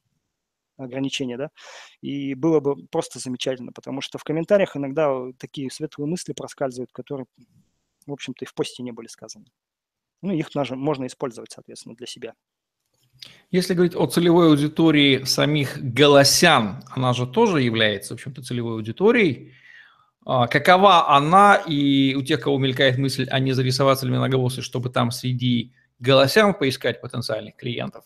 ограничения, 0.78 1.38
да, 1.38 1.50
и 2.02 2.34
было 2.34 2.60
бы 2.60 2.86
просто 2.88 3.18
замечательно, 3.18 3.72
потому 3.72 4.02
что 4.02 4.18
в 4.18 4.24
комментариях 4.24 4.76
иногда 4.76 5.10
такие 5.38 5.70
светлые 5.70 6.06
мысли 6.06 6.34
проскальзывают, 6.34 6.92
которые, 6.92 7.24
в 8.06 8.12
общем-то, 8.12 8.44
и 8.44 8.46
в 8.46 8.52
посте 8.52 8.82
не 8.82 8.92
были 8.92 9.06
сказаны. 9.06 9.46
Ну, 10.20 10.32
их 10.32 10.50
можно 10.54 11.06
использовать, 11.06 11.52
соответственно, 11.52 11.94
для 11.94 12.06
себя. 12.06 12.34
Если 13.50 13.72
говорить 13.72 13.96
о 13.96 14.06
целевой 14.06 14.48
аудитории 14.48 15.24
самих 15.24 15.78
голосян, 15.78 16.82
она 16.90 17.14
же 17.14 17.26
тоже 17.26 17.62
является, 17.62 18.12
в 18.12 18.16
общем-то, 18.16 18.42
целевой 18.42 18.74
аудиторией. 18.74 19.54
А, 20.28 20.48
какова 20.48 21.08
она, 21.16 21.54
и 21.54 22.16
у 22.16 22.22
тех, 22.22 22.40
кого 22.40 22.58
мелькает 22.58 22.98
мысль, 22.98 23.28
а 23.30 23.38
не 23.38 23.52
зарисоваться 23.52 24.06
ли 24.06 24.12
на 24.12 24.28
голосе, 24.28 24.60
чтобы 24.60 24.90
там 24.90 25.12
среди 25.12 25.72
голосян 26.00 26.52
поискать 26.52 27.00
потенциальных 27.00 27.54
клиентов. 27.54 28.04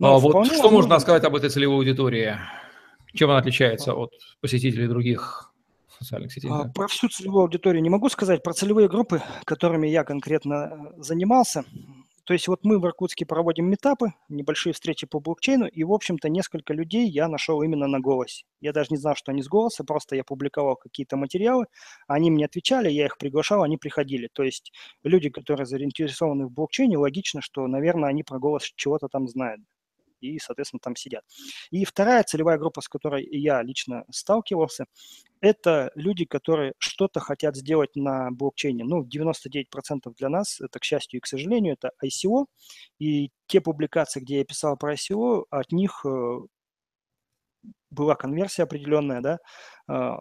Ну, 0.00 0.08
а 0.08 0.18
вот 0.18 0.30
что 0.46 0.54
возможно. 0.54 0.70
можно 0.70 0.98
сказать 0.98 1.22
об 1.22 1.36
этой 1.36 1.50
целевой 1.50 1.76
аудитории? 1.76 2.36
Чем 3.14 3.30
она 3.30 3.38
отличается 3.38 3.94
от 3.94 4.12
посетителей 4.40 4.88
других 4.88 5.52
социальных 6.00 6.32
сетей? 6.32 6.50
А, 6.52 6.68
про 6.68 6.88
всю 6.88 7.08
целевую 7.08 7.42
аудиторию 7.42 7.80
не 7.80 7.90
могу 7.90 8.08
сказать. 8.08 8.42
Про 8.42 8.52
целевые 8.52 8.88
группы, 8.88 9.22
которыми 9.44 9.86
я 9.86 10.02
конкретно 10.02 10.94
э, 10.96 11.02
занимался, 11.02 11.64
то 12.30 12.34
есть 12.34 12.46
вот 12.46 12.60
мы 12.62 12.78
в 12.78 12.86
Иркутске 12.86 13.26
проводим 13.26 13.68
метапы, 13.68 14.12
небольшие 14.28 14.72
встречи 14.72 15.04
по 15.04 15.18
блокчейну, 15.18 15.66
и, 15.66 15.82
в 15.82 15.92
общем-то, 15.92 16.28
несколько 16.28 16.72
людей 16.72 17.08
я 17.08 17.26
нашел 17.26 17.60
именно 17.60 17.88
на 17.88 17.98
голосе. 17.98 18.44
Я 18.60 18.72
даже 18.72 18.90
не 18.92 18.98
знал, 18.98 19.16
что 19.16 19.32
они 19.32 19.42
с 19.42 19.48
голоса, 19.48 19.82
просто 19.82 20.14
я 20.14 20.22
публиковал 20.22 20.76
какие-то 20.76 21.16
материалы, 21.16 21.66
они 22.06 22.30
мне 22.30 22.44
отвечали, 22.44 22.88
я 22.88 23.06
их 23.06 23.18
приглашал, 23.18 23.64
они 23.64 23.78
приходили. 23.78 24.28
То 24.32 24.44
есть 24.44 24.70
люди, 25.02 25.28
которые 25.28 25.66
заинтересованы 25.66 26.46
в 26.46 26.52
блокчейне, 26.52 26.98
логично, 26.98 27.40
что, 27.42 27.66
наверное, 27.66 28.10
они 28.10 28.22
про 28.22 28.38
голос 28.38 28.62
чего-то 28.76 29.08
там 29.08 29.26
знают 29.26 29.62
и, 30.20 30.38
соответственно, 30.38 30.80
там 30.82 30.96
сидят. 30.96 31.24
И 31.70 31.84
вторая 31.84 32.22
целевая 32.24 32.58
группа, 32.58 32.80
с 32.80 32.88
которой 32.88 33.26
я 33.30 33.62
лично 33.62 34.04
сталкивался, 34.10 34.86
это 35.40 35.90
люди, 35.94 36.24
которые 36.24 36.74
что-то 36.78 37.20
хотят 37.20 37.56
сделать 37.56 37.96
на 37.96 38.30
блокчейне. 38.30 38.84
Ну, 38.84 39.04
99% 39.04 40.12
для 40.16 40.28
нас, 40.28 40.60
это, 40.60 40.78
к 40.78 40.84
счастью 40.84 41.18
и 41.18 41.20
к 41.20 41.26
сожалению, 41.26 41.74
это 41.74 41.92
ICO. 42.04 42.46
И 42.98 43.30
те 43.46 43.60
публикации, 43.60 44.20
где 44.20 44.38
я 44.38 44.44
писал 44.44 44.76
про 44.76 44.94
ICO, 44.94 45.44
от 45.50 45.72
них 45.72 46.04
э, 46.04 46.38
была 47.90 48.14
конверсия 48.14 48.64
определенная, 48.64 49.20
да, 49.20 49.38
а, 49.88 50.18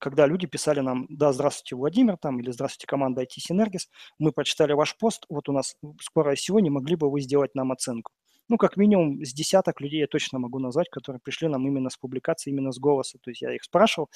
когда 0.00 0.26
люди 0.26 0.46
писали 0.46 0.80
нам, 0.80 1.06
да, 1.08 1.32
здравствуйте, 1.32 1.76
Владимир, 1.76 2.16
там, 2.18 2.40
или 2.40 2.50
здравствуйте, 2.50 2.86
команда 2.86 3.22
IT 3.22 3.38
Synergis, 3.50 3.88
мы 4.18 4.32
прочитали 4.32 4.72
ваш 4.72 4.96
пост, 4.96 5.24
вот 5.28 5.48
у 5.48 5.52
нас 5.52 5.76
скоро 6.00 6.34
ICO, 6.34 6.60
не 6.60 6.70
могли 6.70 6.96
бы 6.96 7.10
вы 7.10 7.20
сделать 7.20 7.54
нам 7.54 7.72
оценку? 7.72 8.12
Ну, 8.48 8.58
как 8.58 8.76
минимум 8.76 9.24
с 9.24 9.32
десяток 9.32 9.80
людей 9.80 10.00
я 10.00 10.06
точно 10.06 10.38
могу 10.38 10.58
назвать, 10.58 10.88
которые 10.90 11.20
пришли 11.20 11.48
нам 11.48 11.66
именно 11.66 11.90
с 11.90 11.96
публикации, 11.96 12.50
именно 12.50 12.72
с 12.72 12.78
голоса. 12.78 13.18
То 13.18 13.30
есть 13.30 13.42
я 13.42 13.54
их 13.54 13.64
спрашивал, 13.64 14.08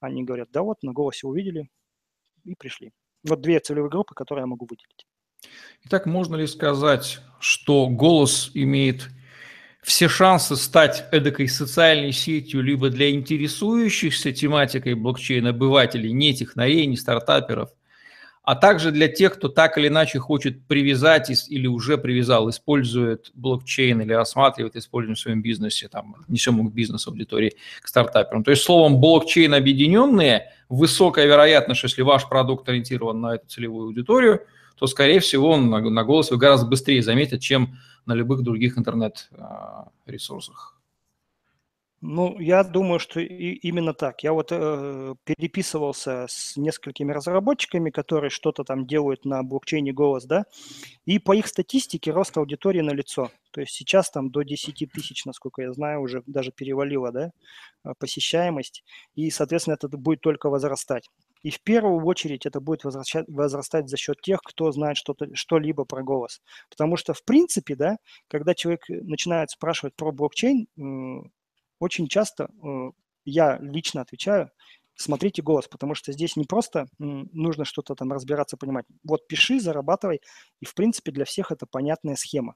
они 0.00 0.24
говорят, 0.24 0.50
да 0.52 0.62
вот, 0.62 0.82
на 0.82 0.92
голосе 0.92 1.26
увидели 1.26 1.68
и 2.44 2.54
пришли. 2.54 2.92
Вот 3.24 3.40
две 3.40 3.60
целевые 3.60 3.90
группы, 3.90 4.14
которые 4.14 4.42
я 4.42 4.46
могу 4.46 4.66
выделить. 4.68 5.06
Итак, 5.84 6.06
можно 6.06 6.36
ли 6.36 6.46
сказать, 6.46 7.20
что 7.40 7.88
голос 7.88 8.50
имеет 8.54 9.08
все 9.82 10.08
шансы 10.08 10.54
стать 10.54 11.06
эдакой 11.10 11.48
социальной 11.48 12.12
сетью 12.12 12.62
либо 12.62 12.88
для 12.88 13.10
интересующихся 13.10 14.32
тематикой 14.32 14.94
блокчейна 14.94 15.50
обывателей, 15.50 16.12
не 16.12 16.34
технарей, 16.34 16.86
не 16.86 16.96
стартаперов, 16.96 17.70
а 18.42 18.56
также 18.56 18.90
для 18.90 19.08
тех, 19.08 19.34
кто 19.34 19.48
так 19.48 19.78
или 19.78 19.88
иначе 19.88 20.18
хочет 20.18 20.66
привязать 20.66 21.30
или 21.48 21.68
уже 21.68 21.96
привязал, 21.96 22.50
использует 22.50 23.30
блокчейн 23.34 24.00
или 24.00 24.12
рассматривает 24.12 24.74
использование 24.74 25.14
в 25.14 25.20
своем 25.20 25.42
бизнесе, 25.42 25.88
там, 25.88 26.16
несем 26.26 26.68
к 26.68 26.74
бизнесу 26.74 27.10
аудитории, 27.10 27.54
к 27.80 27.88
стартаперам. 27.88 28.42
То 28.42 28.50
есть, 28.50 28.64
словом, 28.64 29.00
блокчейн 29.00 29.54
объединенные, 29.54 30.50
высокая 30.68 31.26
вероятность, 31.26 31.78
что 31.78 31.86
если 31.86 32.02
ваш 32.02 32.28
продукт 32.28 32.68
ориентирован 32.68 33.20
на 33.20 33.36
эту 33.36 33.46
целевую 33.46 33.86
аудиторию, 33.86 34.40
то, 34.76 34.88
скорее 34.88 35.20
всего, 35.20 35.50
он 35.50 35.70
на, 35.70 35.78
на 35.78 36.02
голос 36.02 36.32
вы 36.32 36.38
гораздо 36.38 36.66
быстрее 36.66 37.02
заметит, 37.02 37.40
чем 37.40 37.78
на 38.06 38.14
любых 38.14 38.42
других 38.42 38.76
интернет-ресурсах. 38.76 40.76
Ну, 42.04 42.36
я 42.40 42.64
думаю, 42.64 42.98
что 42.98 43.20
и, 43.20 43.52
именно 43.62 43.94
так. 43.94 44.24
Я 44.24 44.32
вот 44.32 44.48
э, 44.50 45.14
переписывался 45.22 46.26
с 46.28 46.56
несколькими 46.56 47.12
разработчиками, 47.12 47.90
которые 47.90 48.28
что-то 48.30 48.64
там 48.64 48.88
делают 48.88 49.24
на 49.24 49.44
блокчейне 49.44 49.92
голос, 49.92 50.24
да, 50.24 50.44
и 51.04 51.20
по 51.20 51.32
их 51.32 51.46
статистике 51.46 52.10
рост 52.10 52.36
аудитории 52.36 52.80
на 52.80 52.90
лицо. 52.90 53.30
То 53.52 53.60
есть 53.60 53.74
сейчас 53.74 54.10
там 54.10 54.30
до 54.32 54.42
10 54.42 54.90
тысяч, 54.92 55.24
насколько 55.26 55.62
я 55.62 55.72
знаю, 55.72 56.00
уже 56.00 56.24
даже 56.26 56.50
перевалило, 56.50 57.12
да, 57.12 57.30
э, 57.84 57.92
посещаемость, 58.00 58.82
и, 59.14 59.30
соответственно, 59.30 59.74
это 59.74 59.86
будет 59.96 60.22
только 60.22 60.50
возрастать. 60.50 61.08
И 61.44 61.50
в 61.50 61.62
первую 61.62 62.04
очередь 62.04 62.46
это 62.46 62.60
будет 62.60 62.82
возрастать 62.84 63.88
за 63.88 63.96
счет 63.96 64.20
тех, 64.22 64.40
кто 64.42 64.72
знает 64.72 64.96
что-то, 64.96 65.32
что-либо 65.36 65.84
про 65.84 66.02
голос. 66.02 66.40
Потому 66.68 66.96
что, 66.96 67.14
в 67.14 67.22
принципе, 67.24 67.76
да, 67.76 67.96
когда 68.28 68.54
человек 68.54 68.86
начинает 68.88 69.50
спрашивать 69.50 69.94
про 69.94 70.10
блокчейн, 70.10 70.66
очень 71.82 72.06
часто 72.06 72.44
э, 72.44 72.90
я 73.24 73.58
лично 73.60 74.02
отвечаю, 74.02 74.50
смотрите 74.94 75.42
голос, 75.42 75.66
потому 75.66 75.96
что 75.96 76.12
здесь 76.12 76.36
не 76.36 76.44
просто 76.44 76.86
нужно 76.98 77.64
что-то 77.64 77.96
там 77.96 78.12
разбираться, 78.12 78.56
понимать. 78.56 78.86
Вот 79.02 79.26
пиши, 79.26 79.58
зарабатывай, 79.58 80.20
и 80.60 80.64
в 80.64 80.74
принципе 80.74 81.10
для 81.10 81.24
всех 81.24 81.50
это 81.50 81.66
понятная 81.66 82.14
схема. 82.14 82.54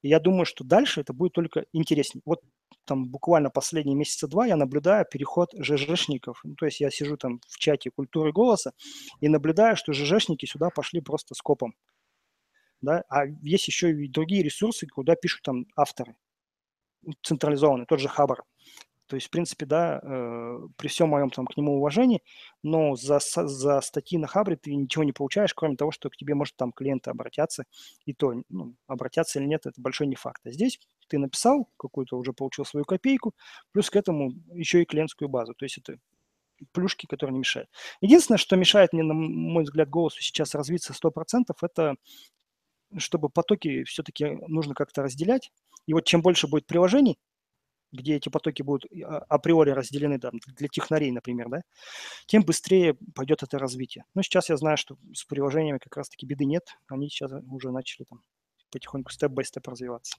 И 0.00 0.08
я 0.08 0.18
думаю, 0.18 0.46
что 0.46 0.64
дальше 0.64 1.02
это 1.02 1.12
будет 1.12 1.34
только 1.34 1.66
интереснее. 1.72 2.22
Вот 2.24 2.40
там 2.86 3.04
буквально 3.10 3.50
последние 3.50 3.96
месяца 3.96 4.26
два 4.26 4.46
я 4.46 4.56
наблюдаю 4.56 5.04
переход 5.04 5.50
ЖЖшников. 5.54 6.40
Ну, 6.42 6.54
то 6.54 6.64
есть 6.64 6.80
я 6.80 6.90
сижу 6.90 7.18
там 7.18 7.38
в 7.46 7.58
чате 7.58 7.90
культуры 7.90 8.32
голоса 8.32 8.72
и 9.20 9.28
наблюдаю, 9.28 9.76
что 9.76 9.92
ЖЖшники 9.92 10.46
сюда 10.46 10.70
пошли 10.70 11.02
просто 11.02 11.34
скопом. 11.34 11.74
Да? 12.80 13.04
А 13.10 13.26
есть 13.42 13.68
еще 13.68 13.92
и 13.92 14.08
другие 14.08 14.42
ресурсы, 14.42 14.86
куда 14.86 15.16
пишут 15.16 15.42
там 15.42 15.66
авторы 15.76 16.16
централизованный, 17.22 17.86
тот 17.86 18.00
же 18.00 18.08
Хабар. 18.08 18.42
То 19.12 19.16
есть, 19.16 19.26
в 19.26 19.30
принципе, 19.30 19.66
да, 19.66 20.00
э, 20.02 20.58
при 20.78 20.88
всем 20.88 21.10
моем 21.10 21.28
там 21.28 21.46
к 21.46 21.54
нему 21.58 21.76
уважении, 21.76 22.22
но 22.62 22.96
за, 22.96 23.18
за 23.20 23.80
статьи 23.82 24.16
на 24.16 24.26
Хабре 24.26 24.56
ты 24.56 24.74
ничего 24.74 25.04
не 25.04 25.12
получаешь, 25.12 25.52
кроме 25.52 25.76
того, 25.76 25.90
что 25.90 26.08
к 26.08 26.16
тебе 26.16 26.34
может 26.34 26.56
там 26.56 26.72
клиенты 26.72 27.10
обратятся, 27.10 27.64
и 28.06 28.14
то, 28.14 28.32
ну, 28.48 28.74
обратятся 28.86 29.38
или 29.38 29.46
нет, 29.46 29.66
это 29.66 29.78
большой 29.82 30.06
не 30.06 30.14
факт. 30.14 30.40
А 30.46 30.50
здесь 30.50 30.80
ты 31.08 31.18
написал 31.18 31.68
какую-то, 31.76 32.16
уже 32.16 32.32
получил 32.32 32.64
свою 32.64 32.86
копейку, 32.86 33.34
плюс 33.72 33.90
к 33.90 33.96
этому 33.96 34.32
еще 34.54 34.80
и 34.80 34.86
клиентскую 34.86 35.28
базу. 35.28 35.52
То 35.52 35.66
есть 35.66 35.76
это 35.76 35.98
плюшки, 36.72 37.04
которые 37.04 37.34
не 37.34 37.40
мешают. 37.40 37.68
Единственное, 38.00 38.38
что 38.38 38.56
мешает 38.56 38.94
мне, 38.94 39.02
на 39.02 39.12
мой 39.12 39.64
взгляд, 39.64 39.90
голосу 39.90 40.22
сейчас 40.22 40.54
развиться 40.54 40.94
100%, 40.94 41.54
это 41.60 41.96
чтобы 42.98 43.28
потоки 43.28 43.84
все-таки 43.84 44.38
нужно 44.48 44.74
как-то 44.74 45.02
разделять. 45.02 45.50
И 45.86 45.94
вот 45.94 46.04
чем 46.04 46.22
больше 46.22 46.46
будет 46.46 46.66
приложений, 46.66 47.18
где 47.92 48.16
эти 48.16 48.28
потоки 48.28 48.62
будут 48.62 48.90
а, 49.04 49.18
априори 49.28 49.70
разделены 49.70 50.18
там, 50.18 50.32
для 50.56 50.68
технарей, 50.68 51.10
например, 51.10 51.48
да, 51.48 51.60
тем 52.26 52.42
быстрее 52.42 52.96
пойдет 53.14 53.42
это 53.42 53.58
развитие. 53.58 54.04
Но 54.14 54.22
сейчас 54.22 54.48
я 54.48 54.56
знаю, 54.56 54.76
что 54.76 54.96
с 55.14 55.24
приложениями 55.24 55.78
как 55.78 55.96
раз-таки 55.96 56.26
беды 56.26 56.44
нет. 56.44 56.64
Они 56.88 57.08
сейчас 57.08 57.32
уже 57.50 57.70
начали 57.70 58.04
там 58.04 58.22
потихоньку 58.70 59.10
степ-бай-степ 59.10 59.66
развиваться. 59.68 60.16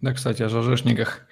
Да, 0.00 0.12
кстати, 0.12 0.42
о 0.42 0.48
ЖЖшниках. 0.48 1.26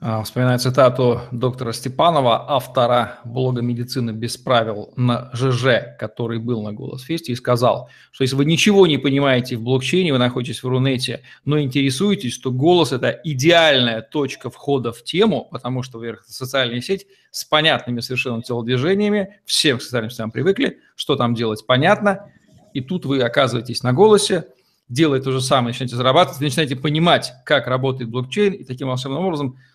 А, 0.00 0.22
вспоминаю 0.22 0.60
цитату 0.60 1.22
доктора 1.32 1.72
Степанова, 1.72 2.52
автора 2.52 3.18
блога 3.24 3.62
«Медицина 3.62 4.12
без 4.12 4.36
правил» 4.36 4.92
на 4.94 5.28
ЖЖ, 5.32 5.96
который 5.98 6.38
был 6.38 6.62
на 6.62 6.72
Голос 6.72 7.02
Фесте, 7.02 7.32
и 7.32 7.34
сказал, 7.34 7.90
что 8.12 8.22
если 8.22 8.36
вы 8.36 8.44
ничего 8.44 8.86
не 8.86 8.96
понимаете 8.96 9.56
в 9.56 9.62
блокчейне, 9.62 10.12
вы 10.12 10.18
находитесь 10.18 10.62
в 10.62 10.68
Рунете, 10.68 11.22
но 11.44 11.60
интересуетесь, 11.60 12.38
то 12.38 12.52
Голос– 12.52 12.92
это 12.92 13.10
идеальная 13.24 14.00
точка 14.00 14.50
входа 14.50 14.92
в 14.92 15.02
тему, 15.02 15.48
потому 15.50 15.82
что, 15.82 15.98
во-первых, 15.98 16.22
это 16.22 16.32
социальная 16.32 16.80
сеть 16.80 17.08
с 17.32 17.44
понятными 17.44 17.98
совершенно 17.98 18.40
телодвижениями, 18.40 19.40
всем 19.46 19.78
к 19.78 19.82
социальным 19.82 20.12
сетям 20.12 20.30
привыкли, 20.30 20.78
что 20.94 21.16
там 21.16 21.34
делать 21.34 21.66
понятно, 21.66 22.30
и 22.72 22.80
тут 22.80 23.04
вы 23.04 23.20
оказываетесь 23.20 23.82
на 23.82 23.92
Голосе, 23.92 24.44
делая 24.88 25.20
то 25.20 25.32
же 25.32 25.40
самое, 25.40 25.72
начинаете 25.72 25.96
зарабатывать, 25.96 26.40
начинаете 26.40 26.76
понимать, 26.76 27.32
как 27.44 27.66
работает 27.66 28.08
блокчейн, 28.08 28.52
и 28.52 28.62
таким 28.62 28.86
волшебным 28.86 29.24
образом– 29.24 29.56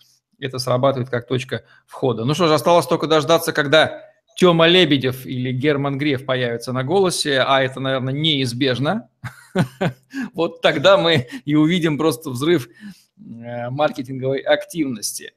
это 0.44 0.60
срабатывает 0.60 1.10
как 1.10 1.28
точка 1.28 1.64
входа. 1.88 2.26
Ну 2.26 2.34
что 2.34 2.48
же, 2.48 2.54
осталось 2.54 2.88
только 2.88 3.08
дождаться, 3.08 3.54
когда 3.54 4.02
Тёма 4.36 4.68
Лебедев 4.68 5.26
или 5.26 5.52
Герман 5.52 5.98
Греф 5.98 6.26
появятся 6.26 6.74
на 6.74 6.84
голосе, 6.84 7.40
а 7.42 7.62
это, 7.62 7.80
наверное, 7.80 8.14
неизбежно. 8.14 9.10
Вот 10.34 10.62
тогда 10.62 10.98
мы 10.98 11.28
и 11.46 11.54
увидим 11.54 11.98
просто 11.98 12.32
взрыв 12.32 12.68
э, 12.68 13.70
маркетинговой 13.70 14.40
активности. 14.40 15.34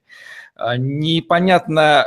А, 0.55 0.79
непонятно, 0.79 2.07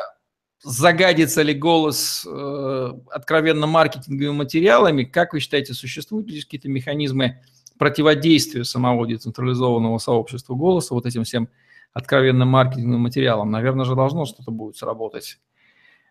загадится 0.63 1.43
ли 1.43 1.53
голос 1.53 2.25
э, 2.27 2.93
откровенно 3.11 3.67
маркетинговыми 3.67 4.37
материалами. 4.37 5.03
Как 5.03 5.33
вы 5.33 5.39
считаете, 5.39 5.73
существуют 5.73 6.29
ли 6.29 6.41
какие-то 6.41 6.67
механизмы 6.67 7.41
противодействия 7.77 8.65
самого 8.65 9.07
децентрализованного 9.07 9.99
сообщества 9.99 10.53
голоса 10.53 10.93
вот 10.93 11.05
этим 11.05 11.23
всем 11.23 11.47
откровенным 11.93 12.47
маркетинговым 12.47 13.01
материалом, 13.01 13.51
наверное 13.51 13.85
же 13.85 13.95
должно 13.95 14.25
что-то 14.25 14.51
будет 14.51 14.77
сработать. 14.77 15.39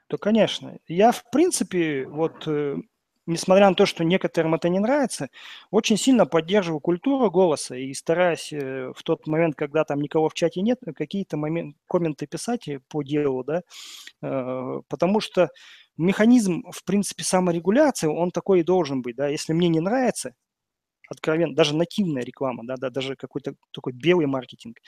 Да, 0.08 0.16
конечно. 0.16 0.78
Я, 0.86 1.12
в 1.12 1.30
принципе, 1.30 2.06
вот, 2.06 2.44
э, 2.46 2.76
несмотря 3.26 3.68
на 3.68 3.74
то, 3.74 3.84
что 3.84 4.04
некоторым 4.04 4.54
это 4.54 4.68
не 4.70 4.78
нравится, 4.78 5.28
очень 5.70 5.98
сильно 5.98 6.24
поддерживаю 6.24 6.80
культуру 6.80 7.30
голоса 7.30 7.76
и 7.76 7.92
стараюсь 7.92 8.52
э, 8.52 8.92
в 8.96 9.02
тот 9.02 9.26
момент, 9.26 9.54
когда 9.54 9.84
там 9.84 10.00
никого 10.00 10.28
в 10.30 10.34
чате 10.34 10.62
нет, 10.62 10.78
какие-то 10.96 11.36
момент, 11.36 11.76
комменты 11.86 12.26
писать 12.26 12.68
по 12.88 13.02
делу, 13.02 13.44
да, 13.44 13.62
э, 14.22 14.80
потому 14.88 15.20
что 15.20 15.50
механизм, 15.98 16.62
в 16.70 16.84
принципе, 16.84 17.22
саморегуляции, 17.24 18.06
он 18.06 18.30
такой 18.30 18.60
и 18.60 18.64
должен 18.64 19.02
быть, 19.02 19.16
да, 19.16 19.28
если 19.28 19.52
мне 19.52 19.68
не 19.68 19.80
нравится, 19.80 20.34
откровенно, 21.08 21.54
даже 21.54 21.76
нативная 21.76 22.22
реклама, 22.22 22.64
да, 22.66 22.76
да, 22.76 22.90
даже 22.90 23.16
какой-то 23.16 23.54
такой 23.72 23.92
белый 23.92 24.26
маркетинг, 24.26 24.78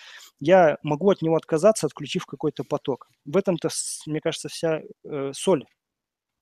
я 0.41 0.79
могу 0.83 1.11
от 1.11 1.23
него 1.23 1.37
отказаться, 1.37 1.87
отключив 1.87 2.27
какой-то 2.27 2.65
поток. 2.65 3.09
В 3.25 3.37
этом-то, 3.37 3.69
мне 4.07 4.21
кажется, 4.21 4.49
вся 4.49 4.83
э, 5.05 5.33
соль 5.35 5.65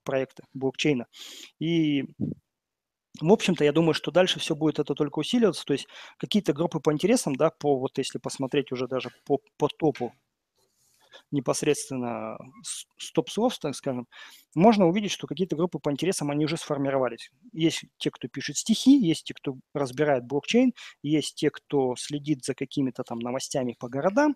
проекта 0.03 0.43
блокчейна. 0.53 1.05
И 1.59 2.05
в 3.21 3.31
общем-то, 3.31 3.63
я 3.63 3.73
думаю, 3.73 3.93
что 3.93 4.11
дальше 4.11 4.39
все 4.39 4.55
будет 4.55 4.79
это 4.79 4.93
только 4.93 5.19
усиливаться. 5.19 5.65
То 5.65 5.73
есть 5.73 5.87
какие-то 6.17 6.53
группы 6.53 6.79
по 6.79 6.93
интересам, 6.93 7.35
да, 7.35 7.49
по 7.49 7.77
вот 7.77 7.97
если 7.97 8.17
посмотреть 8.17 8.71
уже 8.71 8.87
даже 8.87 9.09
по, 9.25 9.39
по 9.57 9.67
топу 9.67 10.13
непосредственно 11.31 12.37
стоп-слов, 12.97 13.57
так 13.59 13.75
скажем, 13.75 14.07
можно 14.55 14.87
увидеть, 14.87 15.11
что 15.11 15.27
какие-то 15.27 15.55
группы 15.55 15.79
по 15.79 15.91
интересам, 15.91 16.31
они 16.31 16.45
уже 16.45 16.57
сформировались. 16.57 17.31
Есть 17.53 17.85
те, 17.97 18.11
кто 18.11 18.27
пишет 18.27 18.57
стихи, 18.57 18.97
есть 18.97 19.25
те, 19.25 19.33
кто 19.33 19.57
разбирает 19.73 20.25
блокчейн, 20.25 20.73
есть 21.03 21.35
те, 21.35 21.49
кто 21.49 21.95
следит 21.95 22.43
за 22.45 22.55
какими-то 22.55 23.03
там 23.03 23.19
новостями 23.19 23.75
по 23.79 23.89
городам. 23.89 24.35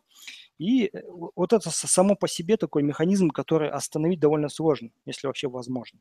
И 0.57 0.85
э, 0.85 1.01
вот 1.35 1.53
это 1.53 1.69
само 1.71 2.15
по 2.15 2.27
себе 2.27 2.57
такой 2.57 2.83
механизм, 2.83 3.29
который 3.29 3.69
остановить 3.69 4.19
довольно 4.19 4.49
сложно, 4.49 4.89
если 5.05 5.27
вообще 5.27 5.47
возможно. 5.47 5.99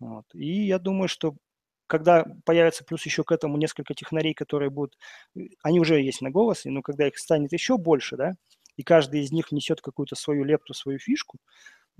Вот. 0.00 0.24
И 0.34 0.66
я 0.66 0.78
думаю, 0.78 1.08
что 1.08 1.36
когда 1.86 2.24
появится 2.44 2.84
плюс 2.84 3.04
еще 3.06 3.22
к 3.24 3.32
этому 3.32 3.56
несколько 3.56 3.94
технарей, 3.94 4.34
которые 4.34 4.70
будут, 4.70 4.98
э, 5.36 5.40
они 5.62 5.80
уже 5.80 6.00
есть 6.02 6.20
на 6.20 6.30
голосе, 6.30 6.70
но 6.70 6.82
когда 6.82 7.06
их 7.08 7.18
станет 7.18 7.52
еще 7.52 7.78
больше, 7.78 8.16
да, 8.16 8.32
и 8.76 8.82
каждый 8.82 9.22
из 9.22 9.32
них 9.32 9.52
несет 9.52 9.80
какую-то 9.80 10.16
свою 10.16 10.44
лепту, 10.44 10.74
свою 10.74 10.98
фишку, 10.98 11.38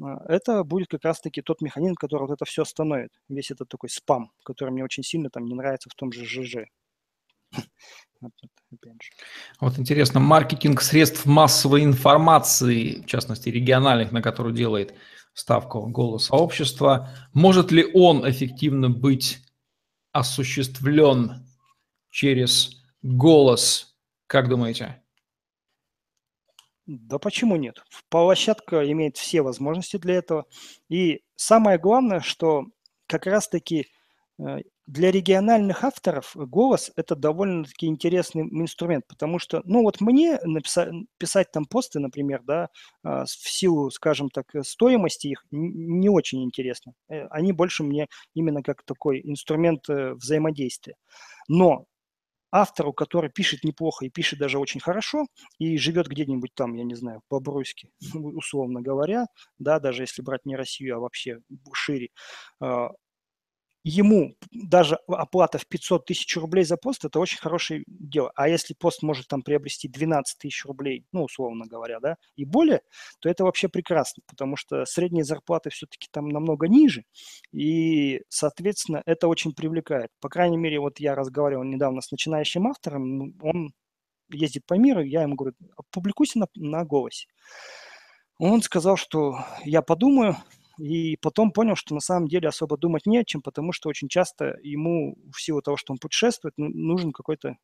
а, 0.03 0.25
это 0.29 0.63
будет 0.65 0.89
как 0.89 1.05
раз-таки 1.05 1.43
тот 1.43 1.61
механизм, 1.61 1.95
который 1.95 2.23
вот 2.23 2.31
это 2.31 2.45
все 2.45 2.63
остановит. 2.63 3.11
Весь 3.29 3.51
этот 3.51 3.69
такой 3.69 3.91
спам, 3.91 4.31
который 4.45 4.71
мне 4.71 4.85
очень 4.85 5.03
сильно 5.03 5.31
там 5.31 5.47
не 5.47 5.55
нравится 5.55 5.89
в 5.91 5.95
том 5.95 6.13
же 6.13 6.25
ЖЖ. 6.25 6.67
Вот 9.61 9.79
интересно, 9.79 10.21
маркетинг 10.21 10.81
средств 10.81 11.27
массовой 11.27 11.85
информации, 11.85 13.03
в 13.03 13.07
частности 13.07 13.51
региональных, 13.51 14.11
на 14.11 14.23
который 14.23 14.53
делает 14.53 14.95
ставку 15.35 15.87
голос 15.87 16.27
сообщества, 16.27 17.11
может 17.35 17.71
ли 17.71 17.89
он 17.95 18.29
эффективно 18.29 18.91
быть 18.91 19.39
осуществлен 20.13 21.47
через 22.11 22.83
голос? 23.03 23.95
Как 24.27 24.49
думаете? 24.49 25.03
Да 26.87 27.19
почему 27.19 27.57
нет? 27.57 27.83
Площадка 28.09 28.91
имеет 28.91 29.17
все 29.17 29.43
возможности 29.43 29.97
для 29.97 30.15
этого. 30.15 30.47
И 30.89 31.23
самое 31.35 31.79
главное, 31.79 32.21
что 32.21 32.67
как 33.07 33.27
раз-таки 33.27 33.87
Э, 34.39 34.59
для 34.87 35.11
региональных 35.11 35.83
авторов 35.83 36.33
голос– 36.37 36.93
это 36.95 37.17
довольно-таки 37.17 37.87
интересный 37.87 38.43
инструмент, 38.43 39.05
потому 39.09 39.41
что, 39.41 39.63
ну 39.65 39.83
вот 39.83 40.01
мне 40.01 40.39
написать, 40.45 40.91
писать 41.19 41.51
там 41.51 41.65
посты, 41.65 41.99
например, 41.99 42.43
да, 42.45 42.69
а, 43.03 43.25
в 43.25 43.29
силу, 43.29 43.91
скажем 43.91 44.29
так, 44.31 44.47
стоимости 44.63 45.29
их 45.29 45.45
не 45.51 46.09
очень 46.09 46.45
интересно. 46.45 46.93
Э, 47.09 47.27
они 47.31 47.53
больше 47.53 47.83
мне 47.83 48.07
именно 48.35 48.63
как 48.63 48.85
такой 48.85 49.21
инструмент 49.25 49.89
э, 49.89 50.15
взаимодействия. 50.15 50.95
Но 51.49 51.87
автору, 52.51 52.93
который 52.93 53.31
пишет 53.31 53.65
неплохо 53.65 54.07
и 54.07 54.11
пишет 54.11 54.39
даже 54.39 54.59
очень 54.59 54.81
хорошо, 54.81 55.27
и 55.59 55.77
живет 55.79 56.09
где-нибудь 56.09 56.55
там, 56.55 56.75
я 56.75 56.85
не 56.85 56.95
знаю, 56.95 57.23
по 57.29 57.41
Бруйске, 57.41 57.91
условно 58.15 58.81
говоря, 58.81 59.27
да, 59.59 59.79
даже 59.81 60.03
если 60.03 60.23
брать 60.23 60.47
не 60.47 60.57
Россию, 60.57 60.97
а 60.97 61.01
вообще 61.01 61.41
шире, 61.73 62.09
а, 62.61 62.91
ему 63.89 64.35
даже 64.51 64.97
оплата 65.07 65.59
в 65.59 65.67
500 65.69 66.07
тысяч 66.07 66.37
рублей 66.37 66.65
за 66.65 66.77
пост– 66.77 67.05
это 67.05 67.21
очень 67.21 67.39
хорошее 67.39 67.85
дело. 67.87 68.33
А 68.35 68.49
если 68.49 68.75
пост 68.75 69.01
может 69.03 69.29
там 69.29 69.43
приобрести 69.43 69.87
12 69.87 70.39
тысяч 70.39 70.65
рублей, 70.65 71.05
ну, 71.13 71.23
условно 71.23 71.67
говоря, 71.67 72.01
да, 72.01 72.17
и 72.35 72.45
более, 72.45 72.81
то 73.21 73.29
это 73.29 73.45
вообще 73.45 73.69
прекрасно, 73.69 74.25
потому 74.27 74.57
что 74.57 74.85
средние 74.87 75.23
зарплаты 75.23 75.71
все-таки 75.71 76.09
там 76.11 76.29
намного 76.29 76.67
ниже, 76.67 77.05
и, 77.53 78.23
соответственно, 78.29 79.03
это 79.07 79.29
очень 79.29 79.55
привлекает. 79.55 80.11
По 80.21 80.29
крайней 80.29 80.57
мере, 80.57 80.81
вот 80.81 80.99
я 80.99 81.15
разговаривал 81.15 81.63
недавно 81.63 82.01
с 82.01 82.11
начинающим 82.11 82.67
автором, 82.67 83.35
он 83.41 83.73
ездит 84.33 84.67
по 84.67 84.75
миру, 84.75 85.01
я 85.01 85.23
ему 85.23 85.37
говорю, 85.37 85.55
публикуйся 85.93 86.41
на, 86.41 86.49
на 86.57 86.85
голосе. 86.85 87.29
Он 88.39 88.63
сказал, 88.63 88.97
что 88.97 89.39
я 89.65 89.81
подумаю, 89.81 90.37
и 90.79 91.17
потом 91.17 91.53
понял, 91.53 91.75
что 91.75 91.95
на 91.95 92.01
самом 92.01 92.29
деле 92.29 92.49
особо 92.49 92.77
думать 92.77 93.07
не 93.07 93.19
о 93.19 93.25
чем, 93.25 93.43
потому 93.43 93.73
что 93.73 93.89
очень 93.89 94.09
часто 94.09 94.59
ему, 94.63 95.17
в 95.33 95.41
силу 95.41 95.63
того, 95.63 95.77
что 95.77 95.93
он 95.93 95.99
путешествует, 95.99 96.55
ну, 96.57 96.69
нужен 96.69 97.13
какой-то 97.13 97.57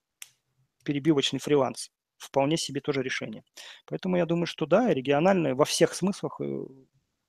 перебивочный 0.84 1.38
фриланс. 1.38 1.90
Вполне 2.16 2.56
себе 2.56 2.80
тоже 2.80 3.02
решение. 3.02 3.42
Поэтому 3.86 4.16
я 4.16 4.26
думаю, 4.26 4.46
что 4.46 4.64
да, 4.64 4.92
региональное 4.94 5.54
во 5.54 5.64
всех 5.64 5.94
смыслах 5.94 6.40
э, 6.40 6.64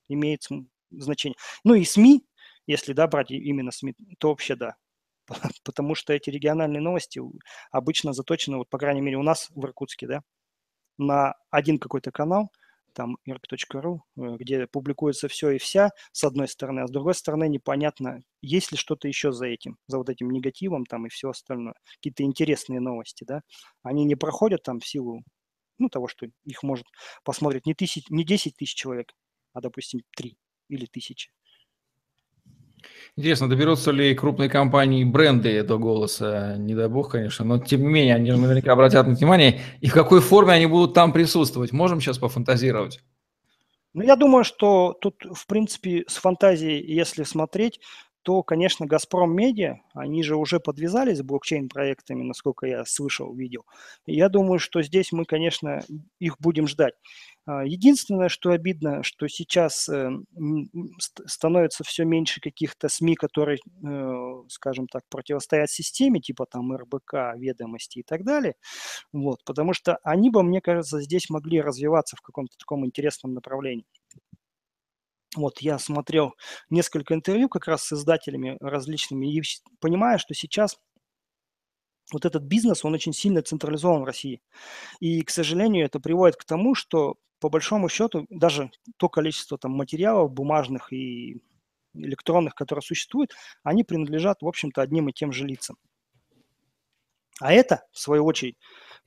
имеет 0.08 0.46
значение. 0.90 1.36
Ну 1.64 1.74
и 1.74 1.84
СМИ, 1.84 2.24
если 2.66 2.92
да, 2.92 3.06
брать 3.06 3.30
именно 3.30 3.70
СМИ, 3.70 3.94
то 4.18 4.28
вообще 4.28 4.56
да. 4.56 4.76
Потому 5.64 5.94
что 5.94 6.12
эти 6.12 6.30
региональные 6.30 6.80
новости 6.80 7.20
обычно 7.70 8.12
заточены, 8.12 8.56
вот 8.56 8.70
по 8.70 8.78
крайней 8.78 9.00
мере 9.00 9.16
у 9.16 9.22
нас 9.22 9.50
в 9.50 9.64
Иркутске, 9.64 10.06
да, 10.06 10.22
на 10.96 11.34
один 11.50 11.78
какой-то 11.78 12.10
канал– 12.10 12.50
там 12.94 13.18
irk.ru, 13.28 13.98
э, 14.16 14.36
где 14.38 14.66
публикуется 14.66 15.28
все 15.28 15.50
и 15.50 15.58
вся, 15.58 15.90
с 16.12 16.24
одной 16.24 16.48
стороны, 16.48 16.80
а 16.80 16.86
с 16.88 16.90
другой 16.90 17.14
стороны 17.14 17.48
непонятно, 17.48 18.20
есть 18.42 18.72
ли 18.72 18.78
что-то 18.78 19.08
еще 19.08 19.32
за 19.32 19.46
этим, 19.46 19.78
за 19.86 19.98
вот 19.98 20.08
этим 20.08 20.30
негативом 20.30 20.86
там 20.86 21.06
и 21.06 21.10
все 21.10 21.30
остальное. 21.30 21.74
Какие-то 21.96 22.22
интересные 22.24 22.80
новости, 22.80 23.24
да. 23.24 23.42
Они 23.82 24.04
не 24.04 24.14
проходят 24.16 24.62
там 24.62 24.80
в 24.80 24.86
силу, 24.86 25.22
ну, 25.78 25.88
того, 25.88 26.08
что 26.08 26.26
их 26.44 26.62
может 26.62 26.86
посмотреть 27.24 27.66
не, 27.66 27.74
тысяч, 27.74 28.04
не 28.10 28.24
10 28.24 28.56
тысяч 28.56 28.74
человек, 28.74 29.12
а, 29.52 29.60
допустим, 29.60 30.00
3 30.16 30.36
или 30.68 30.86
тысячи. 30.86 31.30
Интересно, 33.16 33.48
доберутся 33.48 33.92
ли 33.92 34.14
крупные 34.14 34.50
компании 34.50 35.04
бренды 35.04 35.62
до 35.62 35.78
голоса? 35.78 36.56
Не 36.58 36.74
дай 36.74 36.88
бог, 36.88 37.12
конечно, 37.12 37.44
но 37.44 37.58
тем 37.58 37.82
не 37.82 37.86
менее, 37.86 38.16
они 38.16 38.32
наверняка 38.32 38.72
обратят 38.72 39.06
на 39.06 39.14
внимание, 39.14 39.60
и 39.80 39.88
в 39.88 39.94
какой 39.94 40.20
форме 40.20 40.52
они 40.52 40.66
будут 40.66 40.94
там 40.94 41.12
присутствовать. 41.12 41.70
Можем 41.70 42.00
сейчас 42.00 42.18
пофантазировать? 42.18 43.00
Ну, 43.92 44.02
я 44.02 44.16
думаю, 44.16 44.42
что 44.42 44.94
тут, 45.00 45.24
в 45.32 45.46
принципе, 45.46 46.04
с 46.08 46.16
фантазией, 46.16 46.84
если 46.92 47.22
смотреть, 47.22 47.78
то, 48.24 48.42
конечно, 48.42 48.86
«Газпром 48.86 49.36
Медиа», 49.36 49.80
они 49.92 50.22
же 50.22 50.36
уже 50.36 50.58
подвязались 50.58 51.18
с 51.18 51.22
блокчейн-проектами, 51.22 52.22
насколько 52.22 52.66
я 52.66 52.84
слышал, 52.86 53.34
видел. 53.34 53.66
Я 54.06 54.30
думаю, 54.30 54.58
что 54.58 54.82
здесь 54.82 55.12
мы, 55.12 55.26
конечно, 55.26 55.82
их 56.18 56.36
будем 56.40 56.66
ждать. 56.66 56.94
А, 57.46 57.64
единственное, 57.64 58.30
что 58.30 58.50
обидно, 58.50 59.02
что 59.02 59.28
сейчас 59.28 59.88
э, 59.90 60.10
становится 61.26 61.84
все 61.84 62.04
меньше 62.04 62.40
каких-то 62.40 62.88
СМИ, 62.88 63.16
которые, 63.16 63.58
э, 63.58 64.42
скажем 64.48 64.88
так, 64.88 65.02
противостоят 65.10 65.70
системе, 65.70 66.20
типа 66.20 66.46
там 66.46 66.74
РБК, 66.74 67.36
ведомости 67.36 67.98
и 67.98 68.02
так 68.02 68.24
далее, 68.24 68.54
вот, 69.12 69.44
потому 69.44 69.74
что 69.74 69.98
они 70.02 70.30
бы, 70.30 70.42
мне 70.42 70.62
кажется, 70.62 71.02
здесь 71.02 71.28
могли 71.28 71.60
развиваться 71.60 72.16
в 72.16 72.22
каком-то 72.22 72.56
таком 72.56 72.86
интересном 72.86 73.34
направлении. 73.34 73.86
Вот 75.36 75.58
я 75.60 75.78
смотрел 75.78 76.34
несколько 76.70 77.14
интервью 77.14 77.48
как 77.48 77.66
раз 77.66 77.84
с 77.84 77.92
издателями 77.92 78.56
различными 78.60 79.26
и 79.32 79.42
понимаю, 79.80 80.18
что 80.18 80.34
сейчас 80.34 80.76
вот 82.12 82.24
этот 82.24 82.42
бизнес, 82.42 82.84
он 82.84 82.94
очень 82.94 83.12
сильно 83.12 83.42
централизован 83.42 84.02
в 84.02 84.04
России. 84.04 84.42
И, 85.00 85.22
к 85.22 85.30
сожалению, 85.30 85.86
это 85.86 86.00
приводит 86.00 86.36
к 86.36 86.44
тому, 86.44 86.74
что 86.74 87.16
по 87.40 87.48
большому 87.48 87.88
счету 87.88 88.26
даже 88.30 88.70
то 88.96 89.08
количество 89.08 89.58
там 89.58 89.72
материалов 89.72 90.32
бумажных 90.32 90.92
и 90.92 91.40
электронных, 91.94 92.54
которые 92.54 92.82
существуют, 92.82 93.32
они 93.62 93.84
принадлежат, 93.84 94.42
в 94.42 94.46
общем-то, 94.46 94.82
одним 94.82 95.08
и 95.08 95.12
тем 95.12 95.32
же 95.32 95.46
лицам. 95.46 95.76
А 97.40 97.52
это, 97.52 97.84
в 97.92 97.98
свою 97.98 98.24
очередь, 98.24 98.56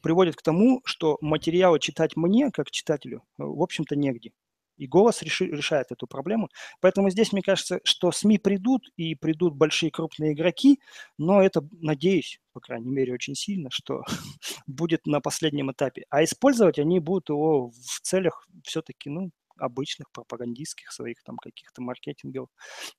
приводит 0.02 0.36
к 0.36 0.42
тому, 0.42 0.82
что 0.84 1.18
материалы 1.22 1.80
читать 1.80 2.16
мне, 2.16 2.52
как 2.52 2.72
читателю, 2.72 3.24
в 3.38 3.62
общем-то, 3.62 3.96
негде. 3.96 4.32
И 4.78 4.88
голос 4.88 5.22
реши, 5.22 5.46
решает 5.46 5.92
эту 5.92 6.08
проблему. 6.08 6.50
Поэтому 6.82 7.10
здесь, 7.10 7.34
мне 7.34 7.42
кажется, 7.42 7.80
что 7.84 8.12
СМИ 8.12 8.38
придут, 8.38 8.90
и 8.96 9.16
придут 9.16 9.56
большие 9.56 9.92
крупные 9.92 10.34
игроки, 10.34 10.80
но 11.18 11.42
это, 11.42 11.68
надеюсь, 11.82 12.40
по 12.54 12.60
крайней 12.60 12.92
мере, 12.92 13.14
очень 13.14 13.36
сильно, 13.36 13.70
что 13.72 14.04
будет 14.68 15.06
на 15.06 15.22
последнем 15.22 15.72
этапе. 15.72 16.06
А 16.10 16.24
использовать 16.24 16.80
они 16.80 17.00
будут 17.00 17.30
его 17.30 17.70
в 17.70 18.00
целях 18.02 18.48
все-таки, 18.64 19.10
ну, 19.10 19.32
обычных 19.60 20.12
пропагандистских 20.12 20.92
своих 20.92 21.22
там 21.24 21.38
каких-то 21.38 21.82
маркетингов. 21.82 22.50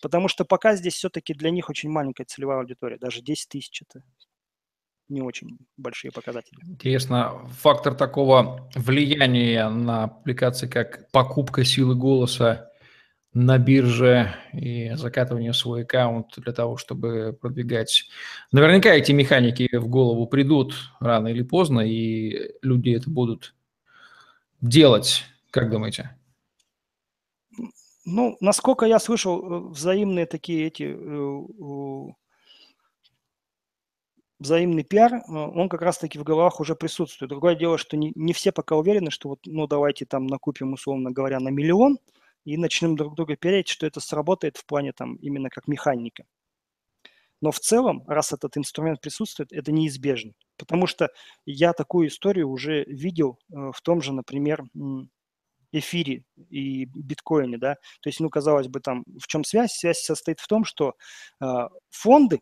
Потому 0.02 0.28
что 0.28 0.44
пока 0.44 0.76
здесь 0.76 0.94
все-таки 0.94 1.34
для 1.34 1.50
них 1.50 1.70
очень 1.70 1.90
маленькая 1.90 2.24
целевая 2.24 2.58
аудитория, 2.58 2.98
даже 2.98 3.22
10 3.22 3.48
тысяч 3.48 3.82
это 3.82 4.02
не 5.08 5.22
очень 5.22 5.58
большие 5.76 6.10
показатели. 6.12 6.58
Интересно, 6.66 7.46
фактор 7.50 7.94
такого 7.94 8.68
влияния 8.74 9.68
на 9.68 10.04
аппликации, 10.04 10.66
как 10.66 11.10
покупка 11.10 11.64
силы 11.64 11.94
голоса 11.94 12.70
на 13.34 13.58
бирже 13.58 14.34
и 14.52 14.92
закатывание 14.94 15.52
в 15.52 15.56
свой 15.56 15.82
аккаунт 15.82 16.34
для 16.36 16.52
того, 16.52 16.76
чтобы 16.76 17.36
продвигать. 17.40 18.04
Наверняка 18.52 18.90
эти 18.90 19.12
механики 19.12 19.68
в 19.76 19.88
голову 19.88 20.26
придут 20.26 20.74
рано 20.98 21.28
или 21.28 21.42
поздно, 21.42 21.80
и 21.80 22.52
люди 22.62 22.90
это 22.90 23.10
будут 23.10 23.54
делать. 24.60 25.24
Как 25.50 25.70
думаете? 25.70 26.16
Ну, 28.04 28.36
насколько 28.40 28.86
я 28.86 28.98
слышал, 28.98 29.38
э, 29.40 29.68
взаимные 29.68 30.24
такие 30.24 30.66
эти 30.66 30.96
э, 30.96 32.12
взаимный 34.38 34.84
пиар, 34.84 35.14
э, 35.14 35.22
он 35.28 35.68
как 35.68 35.82
раз-таки 35.82 36.18
в 36.18 36.24
головах 36.24 36.60
уже 36.60 36.74
присутствует. 36.74 37.30
Другое 37.30 37.54
дело, 37.54 37.78
что 37.78 37.96
не, 37.96 38.12
не 38.14 38.32
все 38.32 38.52
пока 38.52 38.76
уверены, 38.76 39.10
что 39.10 39.30
вот, 39.30 39.40
ну, 39.46 39.66
давайте 39.66 40.06
там 40.06 40.26
накупим, 40.26 40.72
условно 40.72 41.10
говоря, 41.10 41.40
на 41.40 41.48
миллион 41.48 41.98
и 42.44 42.56
начнем 42.56 42.96
друг 42.96 43.14
друга 43.14 43.36
переть, 43.36 43.68
что 43.68 43.86
это 43.86 44.00
сработает 44.00 44.56
в 44.56 44.64
плане 44.64 44.92
там 44.92 45.16
именно 45.16 45.50
как 45.50 45.68
механика. 45.68 46.24
Но 47.40 47.52
в 47.52 47.60
целом, 47.60 48.02
раз 48.06 48.32
этот 48.32 48.56
инструмент 48.56 49.00
присутствует, 49.00 49.52
это 49.52 49.70
неизбежно. 49.70 50.32
Потому 50.56 50.86
что 50.86 51.08
я 51.46 51.72
такую 51.72 52.08
историю 52.08 52.48
уже 52.48 52.84
видел 52.84 53.38
э, 53.50 53.70
в 53.74 53.80
том 53.82 54.02
же, 54.02 54.12
например, 54.12 54.64
эфире 55.72 56.24
и 56.48 56.86
биткоине, 56.86 57.58
да. 57.58 57.74
То 58.00 58.08
есть, 58.08 58.20
ну, 58.20 58.30
казалось 58.30 58.68
бы, 58.68 58.80
там 58.80 59.04
в 59.20 59.26
чем 59.26 59.44
связь? 59.44 59.72
Связь 59.72 60.00
состоит 60.00 60.40
в 60.40 60.48
том, 60.48 60.64
что 60.64 60.94
э, 61.40 61.46
фонды, 61.90 62.40